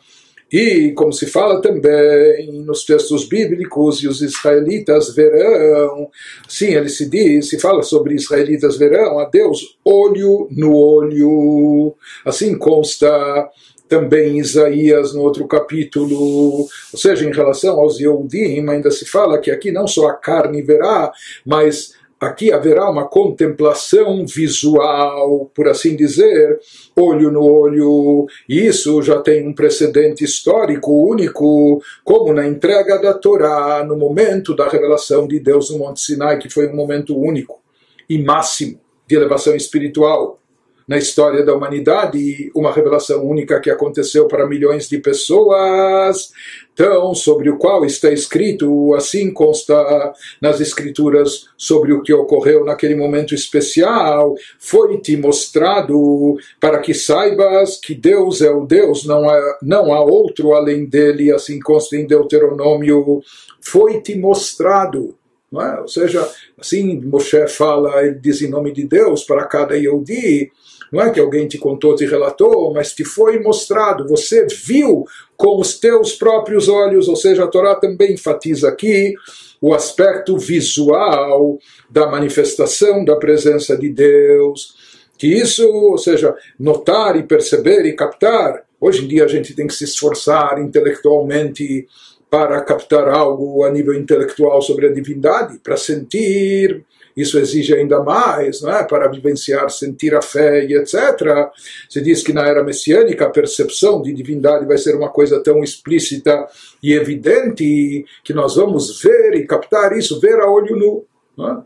E, 0.50 0.92
como 0.92 1.12
se 1.12 1.26
fala 1.26 1.60
também 1.60 2.52
nos 2.64 2.84
textos 2.84 3.28
bíblicos, 3.28 4.02
e 4.02 4.08
os 4.08 4.22
israelitas 4.22 5.12
verão, 5.12 6.08
sim, 6.48 6.74
ele 6.74 6.88
se 6.88 7.10
diz, 7.10 7.48
se 7.48 7.58
fala 7.58 7.82
sobre 7.82 8.14
israelitas 8.14 8.76
verão 8.76 9.18
a 9.18 9.24
Deus 9.24 9.76
olho 9.84 10.46
no 10.52 10.72
olho. 10.72 11.94
Assim 12.24 12.56
consta 12.56 13.50
também 13.88 14.38
Isaías 14.38 15.14
no 15.14 15.22
outro 15.22 15.46
capítulo, 15.46 16.68
ou 16.92 16.98
seja, 16.98 17.28
em 17.28 17.32
relação 17.32 17.80
aos 17.80 17.98
Yehudim, 17.98 18.68
ainda 18.68 18.90
se 18.90 19.04
fala 19.04 19.38
que 19.38 19.50
aqui 19.50 19.70
não 19.70 19.86
só 19.86 20.08
a 20.08 20.14
carne 20.14 20.62
verá, 20.62 21.12
mas 21.44 21.95
aqui 22.20 22.52
haverá 22.52 22.90
uma 22.90 23.06
contemplação 23.06 24.24
visual, 24.26 25.50
por 25.54 25.68
assim 25.68 25.94
dizer, 25.94 26.58
olho 26.96 27.30
no 27.30 27.42
olho, 27.42 28.26
e 28.48 28.66
isso 28.66 29.02
já 29.02 29.20
tem 29.20 29.46
um 29.46 29.54
precedente 29.54 30.24
histórico 30.24 30.92
único, 30.92 31.82
como 32.04 32.32
na 32.32 32.46
entrega 32.46 32.98
da 32.98 33.14
Torá, 33.14 33.84
no 33.84 33.96
momento 33.96 34.54
da 34.54 34.68
revelação 34.68 35.26
de 35.26 35.38
Deus 35.38 35.70
no 35.70 35.78
Monte 35.78 36.00
Sinai, 36.00 36.38
que 36.38 36.50
foi 36.50 36.68
um 36.68 36.76
momento 36.76 37.16
único 37.16 37.60
e 38.08 38.22
máximo 38.22 38.80
de 39.06 39.14
elevação 39.14 39.54
espiritual 39.54 40.38
na 40.86 40.96
história 40.96 41.44
da 41.44 41.52
humanidade, 41.52 42.50
uma 42.54 42.72
revelação 42.72 43.24
única 43.24 43.60
que 43.60 43.70
aconteceu 43.70 44.28
para 44.28 44.46
milhões 44.46 44.88
de 44.88 44.98
pessoas, 44.98 46.30
então, 46.76 47.14
sobre 47.14 47.48
o 47.48 47.56
qual 47.56 47.86
está 47.86 48.12
escrito, 48.12 48.94
assim 48.94 49.32
consta 49.32 50.12
nas 50.42 50.60
escrituras 50.60 51.46
sobre 51.56 51.94
o 51.94 52.02
que 52.02 52.12
ocorreu 52.12 52.66
naquele 52.66 52.94
momento 52.94 53.34
especial, 53.34 54.34
foi-te 54.58 55.16
mostrado 55.16 56.36
para 56.60 56.78
que 56.80 56.92
saibas 56.92 57.80
que 57.80 57.94
Deus 57.94 58.42
é 58.42 58.50
o 58.50 58.66
Deus, 58.66 59.06
não 59.06 59.26
há, 59.26 59.58
não 59.62 59.90
há 59.94 60.04
outro 60.04 60.52
além 60.52 60.84
dele, 60.84 61.32
assim 61.32 61.58
consta 61.58 61.96
em 61.96 62.06
Deuteronômio, 62.06 63.22
foi-te 63.58 64.14
mostrado. 64.14 65.14
É? 65.58 65.80
Ou 65.80 65.88
seja, 65.88 66.30
assim 66.58 67.00
Moshe 67.00 67.48
fala, 67.48 68.02
ele 68.02 68.18
diz 68.18 68.42
em 68.42 68.50
nome 68.50 68.70
de 68.70 68.86
Deus 68.86 69.24
para 69.24 69.46
cada 69.46 69.78
Yehudi, 69.78 70.52
não 70.92 71.02
é 71.02 71.10
que 71.10 71.20
alguém 71.20 71.46
te 71.46 71.58
contou, 71.58 71.94
te 71.94 72.06
relatou, 72.06 72.72
mas 72.72 72.92
te 72.92 73.04
foi 73.04 73.40
mostrado, 73.40 74.06
você 74.06 74.46
viu 74.46 75.04
com 75.36 75.60
os 75.60 75.78
teus 75.78 76.14
próprios 76.14 76.68
olhos, 76.68 77.08
ou 77.08 77.16
seja, 77.16 77.44
a 77.44 77.48
Torá 77.48 77.74
também 77.74 78.12
enfatiza 78.12 78.68
aqui 78.68 79.14
o 79.60 79.74
aspecto 79.74 80.36
visual 80.38 81.58
da 81.90 82.06
manifestação 82.06 83.04
da 83.04 83.16
presença 83.16 83.76
de 83.76 83.88
Deus, 83.88 84.74
que 85.18 85.26
isso, 85.26 85.66
ou 85.66 85.98
seja, 85.98 86.34
notar 86.58 87.16
e 87.16 87.22
perceber 87.22 87.84
e 87.86 87.94
captar. 87.94 88.64
Hoje 88.80 89.04
em 89.04 89.08
dia 89.08 89.24
a 89.24 89.28
gente 89.28 89.54
tem 89.54 89.66
que 89.66 89.74
se 89.74 89.84
esforçar 89.84 90.60
intelectualmente 90.60 91.86
para 92.30 92.60
captar 92.60 93.08
algo 93.08 93.64
a 93.64 93.70
nível 93.70 93.94
intelectual 93.94 94.60
sobre 94.60 94.86
a 94.86 94.92
divindade, 94.92 95.58
para 95.58 95.76
sentir 95.76 96.84
isso 97.16 97.38
exige 97.38 97.74
ainda 97.74 98.02
mais, 98.02 98.60
não 98.60 98.70
é? 98.70 98.84
para 98.84 99.08
vivenciar, 99.08 99.70
sentir 99.70 100.14
a 100.14 100.20
fé 100.20 100.66
e 100.66 100.74
etc. 100.74 101.50
Se 101.88 102.02
diz 102.02 102.22
que 102.22 102.32
na 102.32 102.46
era 102.46 102.62
messiânica 102.62 103.24
a 103.24 103.30
percepção 103.30 104.02
de 104.02 104.12
divindade 104.12 104.66
vai 104.66 104.76
ser 104.76 104.94
uma 104.94 105.08
coisa 105.08 105.42
tão 105.42 105.64
explícita 105.64 106.46
e 106.82 106.92
evidente 106.92 108.04
que 108.22 108.34
nós 108.34 108.56
vamos 108.56 109.00
ver 109.00 109.34
e 109.34 109.46
captar 109.46 109.96
isso, 109.96 110.20
ver 110.20 110.40
a 110.40 110.50
olho 110.50 110.76
nu, 110.76 111.06
é? 111.42 111.62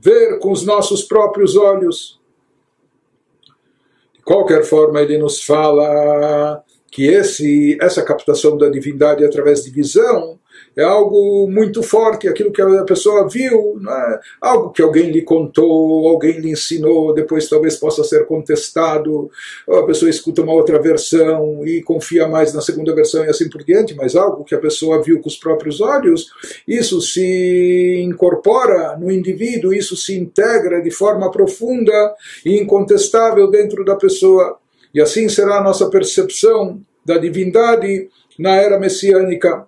ver 0.00 0.38
com 0.38 0.52
os 0.52 0.64
nossos 0.64 1.02
próprios 1.02 1.56
olhos. 1.56 2.20
De 4.14 4.22
qualquer 4.22 4.62
forma, 4.62 5.02
ele 5.02 5.18
nos 5.18 5.42
fala 5.42 6.62
que 6.90 7.06
esse, 7.08 7.76
essa 7.80 8.04
captação 8.04 8.56
da 8.56 8.68
divindade 8.68 9.24
através 9.24 9.64
de 9.64 9.70
visão 9.70 10.38
é 10.76 10.82
algo 10.82 11.48
muito 11.48 11.82
forte, 11.82 12.28
aquilo 12.28 12.52
que 12.52 12.60
a 12.60 12.84
pessoa 12.84 13.28
viu, 13.28 13.78
não 13.80 13.92
é 13.92 14.20
algo 14.40 14.70
que 14.70 14.82
alguém 14.82 15.10
lhe 15.10 15.22
contou, 15.22 16.08
alguém 16.08 16.40
lhe 16.40 16.50
ensinou, 16.50 17.14
depois 17.14 17.48
talvez 17.48 17.76
possa 17.76 18.02
ser 18.02 18.26
contestado, 18.26 19.30
a 19.68 19.82
pessoa 19.82 20.10
escuta 20.10 20.42
uma 20.42 20.52
outra 20.52 20.80
versão 20.80 21.66
e 21.66 21.82
confia 21.82 22.26
mais 22.26 22.52
na 22.52 22.60
segunda 22.60 22.94
versão 22.94 23.24
e 23.24 23.28
assim 23.28 23.48
por 23.48 23.62
diante, 23.62 23.94
mas 23.94 24.16
algo 24.16 24.44
que 24.44 24.54
a 24.54 24.60
pessoa 24.60 25.02
viu 25.02 25.20
com 25.20 25.28
os 25.28 25.36
próprios 25.36 25.80
olhos, 25.80 26.26
isso 26.66 27.00
se 27.00 28.00
incorpora 28.04 28.96
no 28.96 29.10
indivíduo, 29.10 29.72
isso 29.72 29.96
se 29.96 30.16
integra 30.16 30.82
de 30.82 30.90
forma 30.90 31.30
profunda 31.30 32.14
e 32.44 32.58
incontestável 32.58 33.48
dentro 33.48 33.84
da 33.84 33.96
pessoa. 33.96 34.58
E 34.94 35.00
assim 35.00 35.28
será 35.28 35.58
a 35.58 35.62
nossa 35.62 35.90
percepção 35.90 36.80
da 37.04 37.18
divindade 37.18 38.08
na 38.38 38.56
era 38.56 38.78
messiânica. 38.78 39.66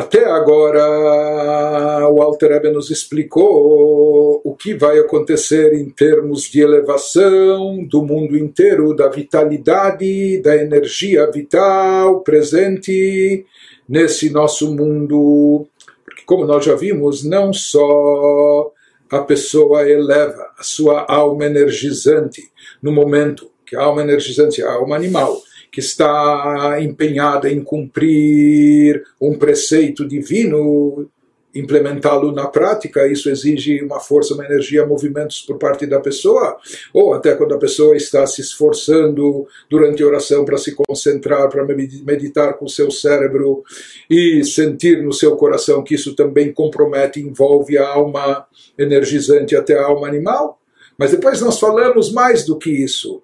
Até 0.00 0.24
agora, 0.24 2.08
o 2.08 2.22
Alter 2.22 2.52
Ebe 2.52 2.70
nos 2.70 2.90
explicou 2.90 4.40
o 4.42 4.56
que 4.56 4.72
vai 4.72 4.98
acontecer 4.98 5.74
em 5.74 5.90
termos 5.90 6.44
de 6.44 6.62
elevação 6.62 7.84
do 7.84 8.02
mundo 8.02 8.34
inteiro, 8.34 8.96
da 8.96 9.08
vitalidade, 9.08 10.40
da 10.40 10.56
energia 10.56 11.30
vital 11.30 12.20
presente 12.20 13.44
nesse 13.86 14.30
nosso 14.30 14.74
mundo. 14.74 15.66
Porque, 16.02 16.22
como 16.24 16.46
nós 16.46 16.64
já 16.64 16.74
vimos, 16.74 17.22
não 17.22 17.52
só 17.52 18.72
a 19.10 19.18
pessoa 19.18 19.86
eleva 19.86 20.50
a 20.58 20.62
sua 20.62 21.04
alma 21.12 21.44
energizante 21.44 22.42
no 22.82 22.90
momento 22.90 23.50
que 23.66 23.76
a 23.76 23.82
alma 23.82 24.00
energizante, 24.00 24.62
a 24.62 24.72
alma 24.72 24.96
animal, 24.96 25.36
que 25.70 25.80
está 25.80 26.78
empenhada 26.80 27.50
em 27.50 27.62
cumprir 27.62 29.04
um 29.20 29.38
preceito 29.38 30.06
divino, 30.06 31.08
implementá-lo 31.54 32.32
na 32.32 32.46
prática, 32.46 33.06
isso 33.06 33.28
exige 33.28 33.82
uma 33.82 34.00
força, 34.00 34.34
uma 34.34 34.44
energia, 34.44 34.86
movimentos 34.86 35.42
por 35.42 35.58
parte 35.58 35.86
da 35.86 36.00
pessoa, 36.00 36.56
ou 36.92 37.12
até 37.12 37.34
quando 37.34 37.54
a 37.54 37.58
pessoa 37.58 37.96
está 37.96 38.26
se 38.26 38.40
esforçando 38.40 39.46
durante 39.68 40.02
a 40.02 40.06
oração 40.06 40.44
para 40.44 40.58
se 40.58 40.74
concentrar, 40.74 41.48
para 41.48 41.64
meditar 41.64 42.54
com 42.54 42.66
o 42.66 42.68
seu 42.68 42.90
cérebro 42.90 43.64
e 44.08 44.44
sentir 44.44 45.02
no 45.02 45.12
seu 45.12 45.36
coração 45.36 45.82
que 45.82 45.94
isso 45.94 46.14
também 46.14 46.52
compromete, 46.52 47.20
envolve 47.20 47.76
a 47.78 47.88
alma 47.88 48.46
energizante 48.78 49.56
até 49.56 49.76
a 49.76 49.86
alma 49.86 50.06
animal. 50.06 50.60
Mas 50.96 51.12
depois 51.12 51.40
nós 51.40 51.58
falamos 51.58 52.12
mais 52.12 52.44
do 52.44 52.58
que 52.58 52.70
isso 52.70 53.22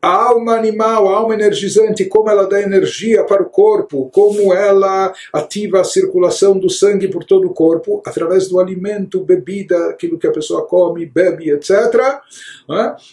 a 0.00 0.28
alma 0.28 0.54
animal, 0.54 1.08
a 1.08 1.16
alma 1.16 1.34
energizante, 1.34 2.04
como 2.04 2.30
ela 2.30 2.46
dá 2.46 2.62
energia 2.62 3.24
para 3.24 3.42
o 3.42 3.50
corpo, 3.50 4.08
como 4.12 4.54
ela 4.54 5.12
ativa 5.32 5.80
a 5.80 5.84
circulação 5.84 6.58
do 6.58 6.70
sangue 6.70 7.08
por 7.08 7.24
todo 7.24 7.48
o 7.48 7.52
corpo, 7.52 8.00
através 8.06 8.48
do 8.48 8.60
alimento, 8.60 9.24
bebida, 9.24 9.88
aquilo 9.88 10.18
que 10.18 10.26
a 10.26 10.32
pessoa 10.32 10.64
come, 10.66 11.04
bebe, 11.04 11.50
etc. 11.50 12.20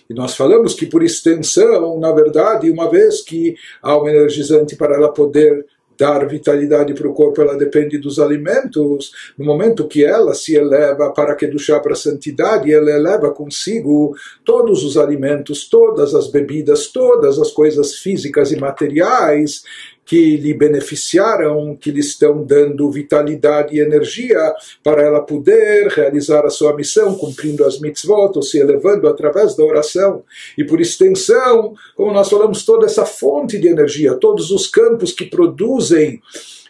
E 0.10 0.14
nós 0.14 0.36
falamos 0.36 0.76
que, 0.76 0.86
por 0.86 1.02
extensão, 1.04 2.00
na 2.00 2.12
verdade, 2.12 2.70
uma 2.70 2.90
vez 2.90 3.22
que 3.22 3.56
a 3.82 3.92
alma 3.92 4.12
energizante, 4.12 4.76
para 4.76 4.96
ela 4.96 5.12
poder 5.12 5.66
dar 5.98 6.28
vitalidade 6.28 6.94
para 6.94 7.08
o 7.08 7.14
corpo, 7.14 7.42
ela 7.42 7.58
depende 7.58 7.98
dos 7.98 8.20
alimentos. 8.20 9.12
No 9.38 9.46
momento 9.46 9.88
que 9.88 10.04
ela 10.04 10.34
se 10.34 10.56
eleva 10.56 11.12
para 11.12 11.36
que 11.36 11.56
chá 11.58 11.80
para 11.80 11.94
a 11.94 11.96
santidade, 11.96 12.74
ela 12.74 12.92
eleva 12.92 13.32
consigo 13.32 14.16
todos 14.44 14.84
os 14.84 14.98
alimentos, 14.98 15.68
todas 15.70 16.14
as 16.14 16.28
bebidas, 16.28 16.88
todas 16.88 17.40
as 17.40 17.52
coisas 17.52 17.96
físicas 17.96 18.52
e 18.52 18.58
materiais 18.58 19.64
que 20.06 20.38
lhe 20.38 20.54
beneficiaram, 20.54 21.76
que 21.76 21.92
lhe 21.92 22.00
estão 22.00 22.44
dando 22.44 22.90
vitalidade 22.92 23.76
e 23.76 23.80
energia 23.80 24.54
para 24.84 25.02
ela 25.02 25.22
poder 25.22 25.88
realizar 25.88 26.46
a 26.46 26.50
sua 26.50 26.76
missão, 26.76 27.16
cumprindo 27.16 27.66
as 27.66 27.80
mitzvot, 27.80 28.34
ou 28.36 28.44
se 28.44 28.60
elevando 28.60 29.08
através 29.08 29.56
da 29.56 29.64
oração. 29.64 30.24
E 30.58 30.64
por 30.64 30.80
extensão, 30.80 31.74
como 31.96 32.14
nós 32.14 32.30
falamos, 32.30 32.64
toda 32.64 32.86
essa 32.86 33.06
fonte 33.06 33.58
de 33.58 33.68
energia, 33.68 34.14
todos 34.14 34.52
os 34.52 34.68
campos 34.68 35.12
que 35.12 35.26
produzem 35.26 36.22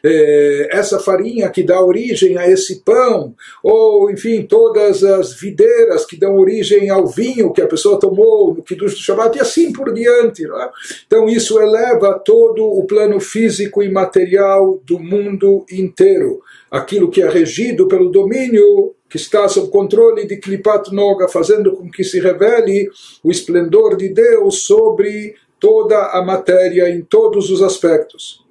eh, 0.07 0.67
essa 0.69 0.99
farinha 0.99 1.49
que 1.49 1.63
dá 1.63 1.81
origem 1.81 2.37
a 2.37 2.47
esse 2.47 2.81
pão, 2.81 3.33
ou 3.63 4.11
enfim, 4.11 4.43
todas 4.43 5.03
as 5.03 5.33
videiras 5.33 6.05
que 6.05 6.15
dão 6.15 6.37
origem 6.37 6.91
ao 6.91 7.07
vinho 7.07 7.51
que 7.51 7.61
a 7.61 7.67
pessoa 7.67 7.99
tomou 7.99 8.53
no 8.53 8.61
Kiddush 8.61 8.93
do 8.93 8.99
Shabbat, 8.99 9.35
e 9.35 9.41
assim 9.41 9.73
por 9.73 9.91
diante. 9.91 10.45
É? 10.45 10.69
Então 11.07 11.27
isso 11.27 11.59
eleva 11.59 12.21
todo 12.23 12.63
o 12.63 12.85
plano 12.85 13.19
físico 13.19 13.81
e 13.81 13.91
material 13.91 14.79
do 14.85 14.99
mundo 14.99 15.65
inteiro. 15.71 16.39
Aquilo 16.69 17.09
que 17.09 17.23
é 17.23 17.27
regido 17.27 17.87
pelo 17.87 18.11
domínio 18.11 18.93
que 19.09 19.17
está 19.17 19.47
sob 19.47 19.69
controle 19.69 20.27
de 20.27 20.37
Klipat 20.37 20.93
Noga, 20.93 21.27
fazendo 21.27 21.71
com 21.71 21.89
que 21.89 22.03
se 22.03 22.19
revele 22.19 22.89
o 23.23 23.31
esplendor 23.31 23.97
de 23.97 24.09
Deus 24.09 24.63
sobre 24.63 25.35
toda 25.59 26.11
a 26.11 26.23
matéria 26.23 26.89
em 26.89 27.01
todos 27.01 27.49
os 27.49 27.63
aspectos. 27.63 28.44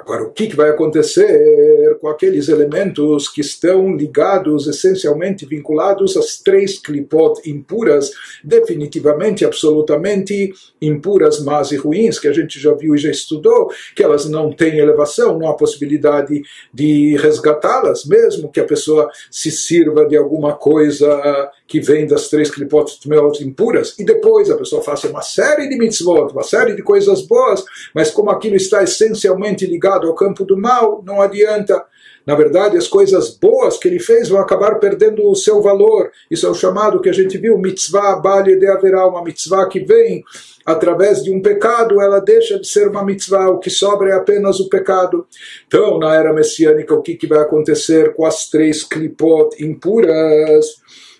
Agora, 0.00 0.24
o 0.24 0.30
que, 0.30 0.56
vai 0.56 0.70
acontecer 0.70 1.98
com 2.00 2.08
aqueles 2.08 2.48
elementos 2.48 3.28
que 3.28 3.42
estão 3.42 3.94
ligados, 3.94 4.66
essencialmente 4.66 5.44
vinculados 5.44 6.16
às 6.16 6.38
três 6.38 6.78
clipot 6.78 7.48
impuras, 7.48 8.10
definitivamente, 8.42 9.44
absolutamente 9.44 10.52
impuras, 10.80 11.40
más 11.40 11.70
e 11.70 11.76
ruins, 11.76 12.18
que 12.18 12.26
a 12.26 12.32
gente 12.32 12.58
já 12.58 12.72
viu 12.72 12.94
e 12.94 12.98
já 12.98 13.10
estudou, 13.10 13.70
que 13.94 14.02
elas 14.02 14.24
não 14.24 14.50
têm 14.50 14.78
elevação, 14.78 15.38
não 15.38 15.48
há 15.48 15.54
possibilidade 15.54 16.40
de 16.72 17.16
resgatá-las, 17.18 18.06
mesmo 18.06 18.50
que 18.50 18.60
a 18.60 18.64
pessoa 18.64 19.10
se 19.30 19.50
sirva 19.50 20.06
de 20.06 20.16
alguma 20.16 20.54
coisa 20.54 21.50
que 21.70 21.80
vem 21.80 22.04
das 22.04 22.28
três 22.28 22.50
clipot 22.50 22.98
impuras, 23.40 23.96
e 23.96 24.04
depois 24.04 24.50
a 24.50 24.56
pessoa 24.56 24.82
faça 24.82 25.06
uma 25.06 25.22
série 25.22 25.68
de 25.68 25.78
mitzvot, 25.78 26.32
uma 26.32 26.42
série 26.42 26.74
de 26.74 26.82
coisas 26.82 27.22
boas, 27.22 27.64
mas 27.94 28.10
como 28.10 28.28
aquilo 28.28 28.56
está 28.56 28.82
essencialmente 28.82 29.64
ligado 29.66 30.08
ao 30.08 30.14
campo 30.16 30.44
do 30.44 30.58
mal, 30.58 31.00
não 31.06 31.22
adianta. 31.22 31.86
Na 32.26 32.34
verdade, 32.34 32.76
as 32.76 32.88
coisas 32.88 33.30
boas 33.30 33.78
que 33.78 33.86
ele 33.86 34.00
fez 34.00 34.28
vão 34.28 34.40
acabar 34.40 34.80
perdendo 34.80 35.24
o 35.30 35.34
seu 35.36 35.62
valor. 35.62 36.10
Isso 36.28 36.44
é 36.44 36.50
o 36.50 36.54
chamado 36.54 37.00
que 37.00 37.08
a 37.08 37.12
gente 37.12 37.38
viu, 37.38 37.56
mitzvah 37.56 38.16
bali 38.16 38.58
de 38.58 38.66
haverá, 38.66 39.06
uma 39.06 39.22
mitzvah 39.22 39.68
que 39.68 39.78
vem 39.78 40.24
através 40.66 41.22
de 41.22 41.32
um 41.32 41.40
pecado, 41.40 42.00
ela 42.00 42.18
deixa 42.18 42.58
de 42.58 42.66
ser 42.66 42.88
uma 42.88 43.04
mitzvah, 43.04 43.48
o 43.48 43.60
que 43.60 43.70
sobra 43.70 44.10
é 44.10 44.14
apenas 44.14 44.58
o 44.58 44.68
pecado. 44.68 45.24
Então, 45.68 46.00
na 46.00 46.16
era 46.16 46.32
messiânica, 46.32 46.94
o 46.94 47.00
que, 47.02 47.14
que 47.14 47.28
vai 47.28 47.38
acontecer 47.38 48.12
com 48.14 48.26
as 48.26 48.50
três 48.50 48.82
clipot 48.82 49.50
impuras? 49.64 50.66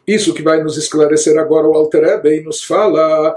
Isso 0.06 0.34
que 0.34 0.42
vai 0.42 0.62
nos 0.62 0.76
esclarecer 0.76 1.38
agora 1.38 1.68
o 1.68 1.74
Alter 1.74 2.04
Ebe 2.04 2.40
e 2.40 2.42
nos 2.42 2.64
fala 2.64 3.34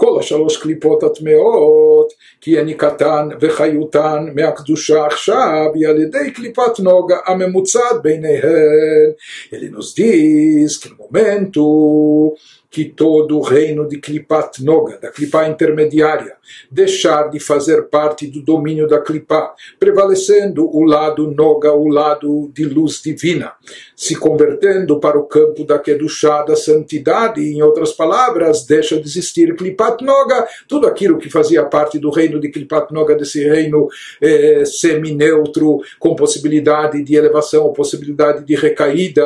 כל 0.00 0.18
השלוש 0.20 0.56
קליפות 0.56 1.02
הטמאות, 1.02 2.12
כי 2.40 2.50
יניקתן 2.50 3.28
וחיותן 3.40 4.26
מהקדושה 4.34 5.06
עכשיו, 5.06 5.70
היא 5.74 5.88
על 5.88 6.00
ידי 6.00 6.30
קליפת 6.34 6.80
נוגה 6.80 7.16
הממוצעת 7.26 8.02
ביניהן. 8.02 9.12
Ele 9.52 9.70
nos 9.70 9.94
diz 9.94 10.76
que 10.80 10.88
no 10.90 10.96
momento 11.04 12.36
que 12.76 12.84
todo 12.84 13.38
o 13.38 13.42
reino 13.42 13.88
de 13.88 13.98
Klipat 13.98 14.62
Noga, 14.62 14.98
da 14.98 15.10
Klipa 15.10 15.48
intermediária, 15.48 16.34
deixar 16.70 17.30
de 17.30 17.40
fazer 17.40 17.84
parte 17.84 18.26
do 18.26 18.42
domínio 18.42 18.86
da 18.86 19.00
Klipa, 19.00 19.54
prevalecendo 19.78 20.68
o 20.70 20.84
lado 20.84 21.30
Noga, 21.30 21.72
o 21.72 21.88
lado 21.88 22.50
de 22.52 22.66
luz 22.66 23.00
divina, 23.02 23.52
se 23.96 24.14
convertendo 24.14 25.00
para 25.00 25.18
o 25.18 25.24
campo 25.24 25.64
da 25.64 25.78
Kedushá, 25.78 26.42
da 26.42 26.54
santidade, 26.54 27.40
em 27.40 27.62
outras 27.62 27.92
palavras, 27.92 28.66
deixa 28.66 29.00
de 29.00 29.06
existir 29.06 29.56
Noga, 30.01 30.47
tudo 30.67 30.87
aquilo 30.87 31.17
que 31.17 31.29
fazia 31.29 31.63
parte 31.65 31.99
do 31.99 32.09
reino 32.09 32.39
de 32.39 32.49
Klipat 32.49 32.93
Noga, 32.93 33.15
desse 33.15 33.43
reino 33.47 33.87
eh, 34.21 34.63
semi-neutro, 34.65 35.79
com 35.99 36.15
possibilidade 36.15 37.03
de 37.03 37.15
elevação, 37.15 37.73
possibilidade 37.73 38.45
de 38.45 38.55
recaída, 38.55 39.25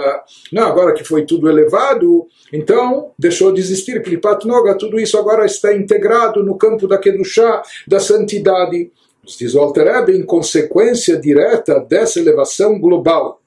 não, 0.52 0.64
agora 0.64 0.94
que 0.94 1.04
foi 1.04 1.26
tudo 1.26 1.50
elevado, 1.50 2.28
então 2.52 3.12
deixou 3.18 3.52
de 3.52 3.62
existir 3.62 4.02
Klipat 4.02 4.46
Noga, 4.48 4.76
tudo 4.76 5.00
isso 5.00 5.18
agora 5.18 5.46
está 5.46 5.76
integrado 5.76 6.44
no 6.44 6.58
campo 6.58 6.88
da 6.88 6.98
Kedushá, 6.98 7.62
da 7.88 8.00
santidade. 8.00 8.92
Diz 9.40 9.56
o 9.56 9.60
Alter 9.60 10.10
em 10.10 10.24
consequência 10.24 11.18
direta 11.18 11.80
dessa 11.80 12.20
elevação 12.20 12.80
global 12.80 13.42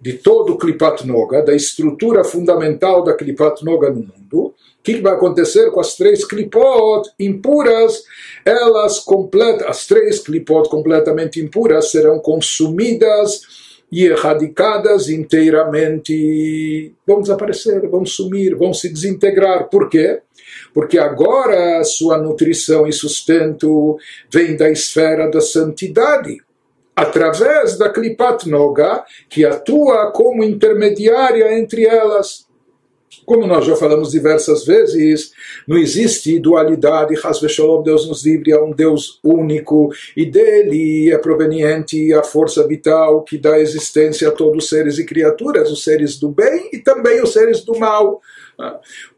de 0.00 0.14
todo 0.14 0.52
o 0.52 0.58
Klipat 0.58 1.06
Noga, 1.06 1.42
da 1.42 1.54
estrutura 1.54 2.22
fundamental 2.22 3.02
da 3.02 3.14
Klipat 3.14 3.64
Noga 3.64 3.90
no 3.90 4.00
mundo, 4.00 4.46
o 4.46 4.54
que 4.82 5.00
vai 5.00 5.14
acontecer 5.14 5.70
com 5.70 5.80
as 5.80 5.94
três 5.96 6.24
Klipot 6.24 7.10
impuras? 7.18 8.04
Elas 8.44 9.00
completas, 9.00 9.66
as 9.66 9.86
três 9.86 10.20
Klipot 10.20 10.68
completamente 10.68 11.40
impuras 11.40 11.90
serão 11.90 12.20
consumidas 12.20 13.40
e 13.90 14.04
erradicadas 14.04 15.08
inteiramente. 15.08 16.94
Vão 17.06 17.20
desaparecer, 17.20 17.88
vão 17.88 18.04
sumir, 18.04 18.54
vão 18.54 18.72
se 18.72 18.92
desintegrar. 18.92 19.68
Por 19.68 19.88
quê? 19.88 20.20
porque 20.72 20.98
agora 20.98 21.82
sua 21.84 22.18
nutrição 22.18 22.86
e 22.86 22.92
sustento 22.92 23.98
vem 24.30 24.56
da 24.56 24.70
esfera 24.70 25.30
da 25.30 25.40
santidade 25.40 26.38
através 26.96 27.76
da 27.76 27.90
Klipat 27.90 28.48
Noga, 28.48 29.04
que 29.28 29.44
atua 29.44 30.10
como 30.12 30.42
intermediária 30.42 31.58
entre 31.58 31.84
elas. 31.84 32.46
Como 33.26 33.46
nós 33.46 33.64
já 33.64 33.74
falamos 33.74 34.12
diversas 34.12 34.64
vezes, 34.64 35.32
não 35.66 35.76
existe 35.76 36.38
dualidade, 36.38 37.18
Hasveshalom, 37.22 37.82
Deus 37.82 38.08
nos 38.08 38.24
livre, 38.24 38.52
é 38.52 38.60
um 38.60 38.70
Deus 38.70 39.18
único 39.22 39.90
e 40.16 40.24
dele 40.24 41.10
é 41.10 41.18
proveniente 41.18 42.14
a 42.14 42.22
força 42.22 42.66
vital 42.66 43.24
que 43.24 43.36
dá 43.36 43.58
existência 43.58 44.28
a 44.28 44.32
todos 44.32 44.64
os 44.64 44.70
seres 44.70 44.98
e 44.98 45.04
criaturas, 45.04 45.70
os 45.72 45.82
seres 45.82 46.18
do 46.18 46.30
bem 46.30 46.70
e 46.72 46.78
também 46.78 47.20
os 47.20 47.32
seres 47.32 47.64
do 47.64 47.76
mal. 47.76 48.22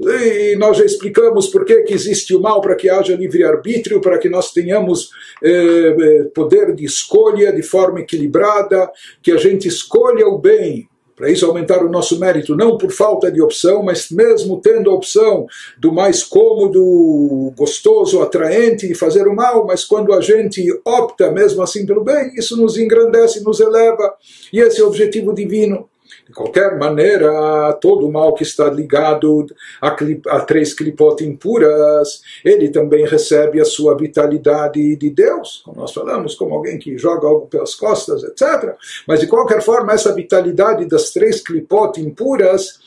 E 0.01 0.57
nós 0.57 0.77
já 0.77 0.85
explicamos 0.85 1.47
por 1.49 1.65
que, 1.65 1.83
que 1.83 1.95
existe 1.95 2.35
o 2.35 2.41
mal, 2.41 2.61
para 2.61 2.75
que 2.75 2.91
haja 2.91 3.15
livre-arbítrio, 3.15 4.01
para 4.01 4.19
que 4.19 4.29
nós 4.29 4.53
tenhamos 4.53 5.11
eh, 5.43 5.97
eh, 5.99 6.25
poder 6.35 6.75
de 6.75 6.85
escolha 6.85 7.53
de 7.53 7.63
forma 7.63 8.01
equilibrada, 8.01 8.91
que 9.23 9.31
a 9.31 9.37
gente 9.37 9.69
escolha 9.69 10.27
o 10.27 10.39
bem. 10.39 10.89
Para 11.15 11.31
isso 11.31 11.45
aumentar 11.45 11.85
o 11.85 11.91
nosso 11.91 12.19
mérito, 12.21 12.55
não 12.55 12.79
por 12.79 12.93
falta 12.93 13.29
de 13.29 13.43
opção, 13.43 13.83
mas 13.83 14.09
mesmo 14.09 14.61
tendo 14.61 14.89
a 14.89 14.95
opção 14.95 15.47
do 15.77 15.93
mais 15.93 16.23
cômodo, 16.23 17.53
gostoso, 17.57 18.23
atraente 18.23 18.87
de 18.87 18.95
fazer 18.95 19.27
o 19.27 19.35
mal, 19.35 19.67
mas 19.67 19.85
quando 19.85 20.13
a 20.13 20.21
gente 20.21 20.65
opta 20.85 21.33
mesmo 21.33 21.61
assim 21.61 21.85
pelo 21.85 22.05
bem, 22.05 22.33
isso 22.37 22.57
nos 22.57 22.79
engrandece, 22.79 23.43
nos 23.43 23.59
eleva. 23.59 24.15
E 24.53 24.61
esse 24.61 24.81
é 24.81 24.85
o 24.85 24.87
objetivo 24.87 25.35
divino. 25.35 25.89
De 26.27 26.33
qualquer 26.33 26.77
maneira, 26.77 27.73
todo 27.81 28.11
mal 28.11 28.35
que 28.35 28.43
está 28.43 28.69
ligado 28.69 29.47
a, 29.81 29.89
a 30.29 30.41
três 30.41 30.75
clipot 30.75 31.25
impuras, 31.25 32.23
ele 32.45 32.69
também 32.69 33.07
recebe 33.07 33.61
a 33.61 33.65
sua 33.65 33.97
vitalidade 33.97 34.97
de 34.97 35.11
Deus, 35.11 35.63
como 35.65 35.81
nós 35.81 35.93
falamos, 35.93 36.35
como 36.35 36.55
alguém 36.55 36.79
que 36.79 36.99
joga 36.99 37.27
algo 37.27 37.47
pelas 37.47 37.75
costas, 37.75 38.23
etc. 38.23 38.75
Mas 39.07 39.21
de 39.21 39.27
qualquer 39.27 39.63
forma, 39.63 39.93
essa 39.93 40.15
vitalidade 40.15 40.85
das 40.87 41.11
três 41.11 41.41
clipot 41.41 41.99
impuras 42.01 42.79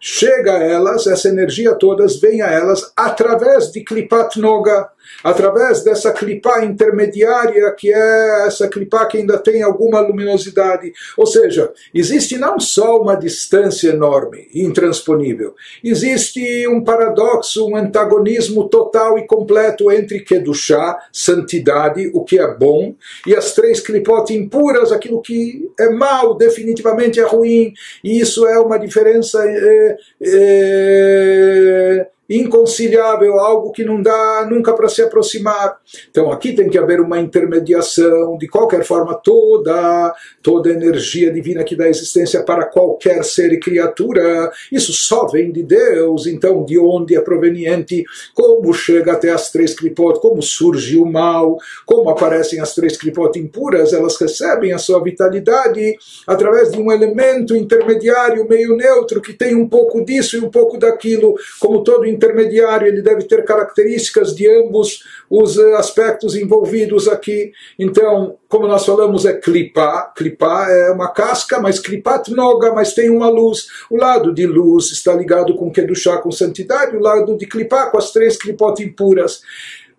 chega 0.00 0.54
a 0.54 0.62
elas, 0.62 1.06
essa 1.06 1.28
energia 1.28 1.74
todas 1.74 2.18
vem 2.18 2.40
a 2.40 2.50
elas 2.50 2.90
através 2.96 3.70
de 3.70 3.84
Klipat 3.84 4.40
Noga, 4.40 4.88
através 5.22 5.82
dessa 5.82 6.12
clipá 6.12 6.64
intermediária 6.64 7.70
que 7.72 7.92
é 7.92 8.46
essa 8.46 8.68
clipá 8.68 9.06
que 9.06 9.18
ainda 9.18 9.38
tem 9.38 9.62
alguma 9.62 10.00
luminosidade. 10.00 10.92
Ou 11.16 11.26
seja, 11.26 11.72
existe 11.94 12.36
não 12.36 12.58
só 12.58 13.00
uma 13.00 13.14
distância 13.14 13.90
enorme, 13.90 14.48
intransponível, 14.54 15.54
existe 15.82 16.66
um 16.68 16.82
paradoxo, 16.82 17.66
um 17.66 17.76
antagonismo 17.76 18.68
total 18.68 19.18
e 19.18 19.26
completo 19.26 19.90
entre 19.90 20.20
Kedushá, 20.20 20.98
santidade, 21.12 22.10
o 22.14 22.24
que 22.24 22.38
é 22.38 22.54
bom, 22.54 22.94
e 23.26 23.34
as 23.34 23.54
três 23.54 23.80
clipot 23.80 24.32
impuras, 24.32 24.92
aquilo 24.92 25.20
que 25.20 25.70
é 25.78 25.90
mal, 25.90 26.34
definitivamente 26.34 27.20
é 27.20 27.24
ruim, 27.24 27.72
e 28.02 28.20
isso 28.20 28.46
é 28.46 28.58
uma 28.58 28.78
diferença. 28.78 29.42
É, 29.44 29.96
é, 30.22 32.08
inconciliável, 32.30 33.40
algo 33.40 33.72
que 33.72 33.84
não 33.84 34.00
dá 34.00 34.46
nunca 34.48 34.72
para 34.72 34.88
se 34.88 35.02
aproximar. 35.02 35.78
Então 36.10 36.30
aqui 36.30 36.52
tem 36.52 36.70
que 36.70 36.78
haver 36.78 37.00
uma 37.00 37.18
intermediação, 37.18 38.38
de 38.38 38.46
qualquer 38.46 38.84
forma, 38.84 39.14
toda, 39.14 40.14
toda 40.40 40.70
energia 40.70 41.32
divina 41.32 41.64
que 41.64 41.74
dá 41.74 41.88
existência 41.88 42.44
para 42.44 42.66
qualquer 42.66 43.24
ser 43.24 43.52
e 43.52 43.58
criatura, 43.58 44.50
isso 44.70 44.92
só 44.92 45.26
vem 45.26 45.50
de 45.50 45.64
Deus, 45.64 46.26
então 46.26 46.64
de 46.64 46.78
onde 46.78 47.16
é 47.16 47.20
proveniente, 47.20 48.04
como 48.32 48.72
chega 48.72 49.12
até 49.12 49.30
as 49.30 49.50
três 49.50 49.74
clipot, 49.74 50.20
como 50.20 50.40
surge 50.40 50.96
o 50.96 51.04
mal, 51.04 51.58
como 51.84 52.08
aparecem 52.10 52.60
as 52.60 52.74
três 52.74 52.96
clipot 52.96 53.36
impuras, 53.38 53.92
elas 53.92 54.16
recebem 54.16 54.72
a 54.72 54.78
sua 54.78 55.02
vitalidade 55.02 55.96
através 56.26 56.70
de 56.70 56.78
um 56.78 56.92
elemento 56.92 57.56
intermediário, 57.56 58.48
meio 58.48 58.76
neutro, 58.76 59.20
que 59.20 59.32
tem 59.32 59.54
um 59.54 59.68
pouco 59.68 60.04
disso 60.04 60.36
e 60.36 60.40
um 60.40 60.50
pouco 60.50 60.78
daquilo, 60.78 61.34
como 61.58 61.82
todo 61.82 62.06
intermediário, 62.20 62.86
ele 62.86 63.00
deve 63.00 63.24
ter 63.24 63.44
características 63.44 64.34
de 64.34 64.46
ambos 64.46 65.02
os 65.30 65.56
eh, 65.56 65.74
aspectos 65.76 66.36
envolvidos 66.36 67.08
aqui. 67.08 67.52
Então, 67.78 68.36
como 68.46 68.66
nós 68.66 68.84
falamos, 68.84 69.24
é 69.24 69.32
clipar. 69.32 70.12
Clipar 70.14 70.68
é 70.68 70.90
uma 70.90 71.08
casca, 71.08 71.58
mas 71.58 71.78
clipat 71.78 72.30
noga, 72.30 72.72
mas 72.74 72.92
tem 72.92 73.08
uma 73.08 73.28
luz. 73.28 73.68
O 73.90 73.96
lado 73.96 74.34
de 74.34 74.46
luz 74.46 74.90
está 74.90 75.14
ligado 75.14 75.54
com 75.54 75.72
Kedushá, 75.72 76.18
com 76.18 76.30
santidade, 76.30 76.96
o 76.96 77.00
lado 77.00 77.36
de 77.38 77.46
clipar 77.46 77.90
com 77.90 77.96
as 77.96 78.12
três 78.12 78.36
clipot 78.36 78.82
impuras. 78.82 79.40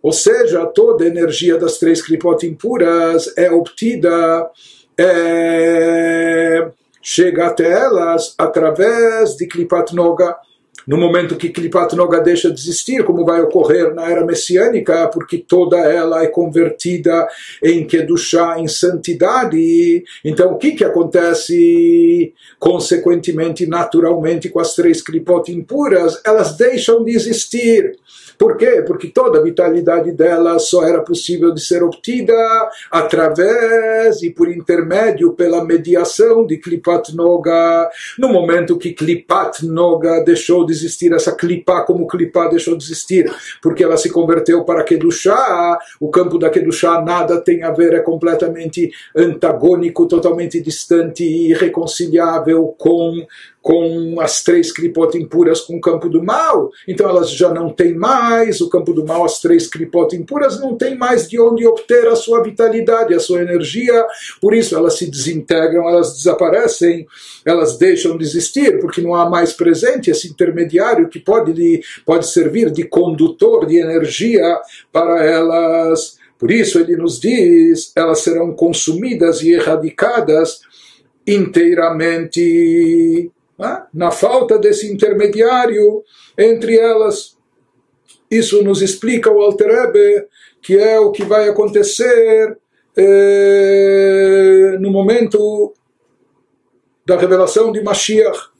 Ou 0.04 0.12
seja, 0.12 0.66
toda 0.66 1.04
a 1.04 1.08
energia 1.08 1.58
das 1.58 1.78
três 1.78 2.02
clipot 2.02 2.46
impuras 2.46 3.32
é 3.38 3.52
obtida, 3.52 4.50
é, 4.98 6.70
chega 7.02 7.48
até 7.48 7.72
elas 7.72 8.36
através 8.38 9.36
de 9.36 9.48
clipat 9.48 9.96
noga 9.96 10.36
no 10.88 10.98
momento 10.98 11.36
que 11.36 11.50
Klipat 11.50 11.96
Noga 11.96 12.20
deixa 12.22 12.52
de 12.52 12.60
existir, 12.60 13.04
como 13.04 13.26
vai 13.26 13.42
ocorrer 13.42 13.94
na 13.94 14.10
era 14.10 14.26
messiânica, 14.26 15.08
porque 15.08 15.38
toda 15.38 15.78
ela 15.78 16.24
é 16.24 16.28
convertida 16.28 17.28
em 17.64 17.86
Kedushá, 17.86 18.60
em 18.60 18.68
santidade. 18.68 20.04
Então, 20.24 20.54
o 20.54 20.58
que, 20.58 20.72
que 20.72 20.84
acontece? 20.84 22.34
Consequentemente, 22.60 23.66
naturalmente, 23.66 24.50
com 24.50 24.60
as 24.60 24.74
três 24.74 25.02
Klipot 25.02 25.52
impuras, 25.52 26.20
elas 26.26 26.56
deixam 26.58 27.04
de 27.04 27.12
existir. 27.12 27.98
Por 28.42 28.58
quê? 28.58 28.84
Porque 28.88 29.08
toda 29.08 29.38
a 29.38 29.44
vitalidade 29.44 30.12
dela 30.12 30.58
só 30.58 30.84
era 30.84 31.04
possível 31.04 31.54
de 31.54 31.62
ser 31.62 31.84
obtida 31.84 32.34
através 32.90 34.24
e 34.24 34.32
por 34.32 34.50
intermédio, 34.50 35.34
pela 35.34 35.64
mediação 35.64 36.44
de 36.44 36.58
Klipat 36.58 37.16
Noga. 37.16 37.88
No 38.18 38.30
momento 38.30 38.80
que 38.80 38.94
Klipat 38.94 39.64
Noga 39.64 40.24
deixou 40.24 40.66
de 40.66 40.72
existir, 40.72 41.14
essa 41.14 41.36
Klipá 41.36 41.84
como 41.84 42.08
Klipá 42.08 42.48
deixou 42.48 42.76
de 42.76 42.84
existir, 42.84 43.32
porque 43.62 43.84
ela 43.84 43.96
se 43.96 44.10
converteu 44.10 44.66
para 44.66 44.84
Kedushá, 44.84 45.78
o 46.00 46.10
campo 46.10 46.40
da 46.40 46.50
Kedushá 46.50 47.00
nada 47.00 47.40
tem 47.40 47.62
a 47.62 47.70
ver, 47.70 47.94
é 47.94 48.00
completamente 48.00 48.90
antagônico, 49.16 50.08
totalmente 50.08 50.60
distante 50.60 51.24
e 51.24 51.52
irreconciliável 51.52 52.74
com 52.76 53.24
com 53.62 54.20
as 54.20 54.44
três 54.44 54.72
clipot 54.72 55.16
impuras 55.16 55.62
com 55.62 55.78
o 55.78 55.82
campo 55.82 56.10
do 56.10 56.24
mal, 56.24 56.72
então 56.88 57.08
elas 57.08 57.30
já 57.30 57.54
não 57.54 57.70
têm 57.70 57.94
mais. 57.94 58.60
O 58.60 58.70
campo 58.70 58.92
do 58.92 59.06
mal, 59.06 59.24
as 59.24 59.40
três 59.40 59.68
clipot 59.68 60.16
impuras 60.16 60.60
não 60.60 60.76
têm 60.76 60.98
mais 60.98 61.30
de 61.30 61.40
onde 61.40 61.68
obter 61.68 62.08
a 62.08 62.16
sua 62.16 62.42
vitalidade, 62.42 63.14
a 63.14 63.20
sua 63.20 63.42
energia, 63.42 64.06
por 64.42 64.56
isso 64.56 64.76
elas 64.76 64.98
se 64.98 65.10
desintegram, 65.10 65.88
elas 65.88 66.18
desaparecem, 66.18 67.06
elas 67.46 67.78
deixam 67.78 68.18
de 68.18 68.24
existir, 68.24 68.80
porque 68.80 69.02
não 69.02 69.14
há 69.14 69.30
mais 69.30 69.54
presente 69.54 70.10
esse 70.10 70.28
intermediário 70.28 71.08
que 71.08 71.20
pode, 71.20 71.82
pode 72.06 72.28
servir 72.28 72.72
de 72.72 72.84
condutor 72.84 73.68
de 73.68 73.78
energia 73.78 74.60
para 74.92 75.24
elas. 75.24 76.20
Por 76.40 76.50
isso 76.50 76.80
ele 76.80 76.96
nos 76.96 77.20
diz, 77.20 77.92
elas 77.96 78.20
serão 78.20 78.54
consumidas 78.54 79.44
e 79.44 79.52
erradicadas 79.52 80.62
inteiramente 81.28 83.30
né? 83.62 83.84
na 83.94 84.10
falta 84.10 84.58
desse 84.58 84.92
intermediário 84.92 86.04
entre 86.36 86.78
elas. 86.78 87.38
Isso 88.30 88.64
nos 88.64 88.82
explica 88.82 89.30
o 89.30 89.40
Alter 89.40 89.92
que 90.62 90.78
é 90.78 91.00
o 91.00 91.12
que 91.12 91.24
vai 91.24 91.48
acontecer 91.48 92.58
eh, 92.98 94.78
no 94.80 94.90
momento 94.90 95.74
da 97.06 97.18
revelação 97.18 97.72
de 97.72 97.84
Mashiach. 97.84 98.51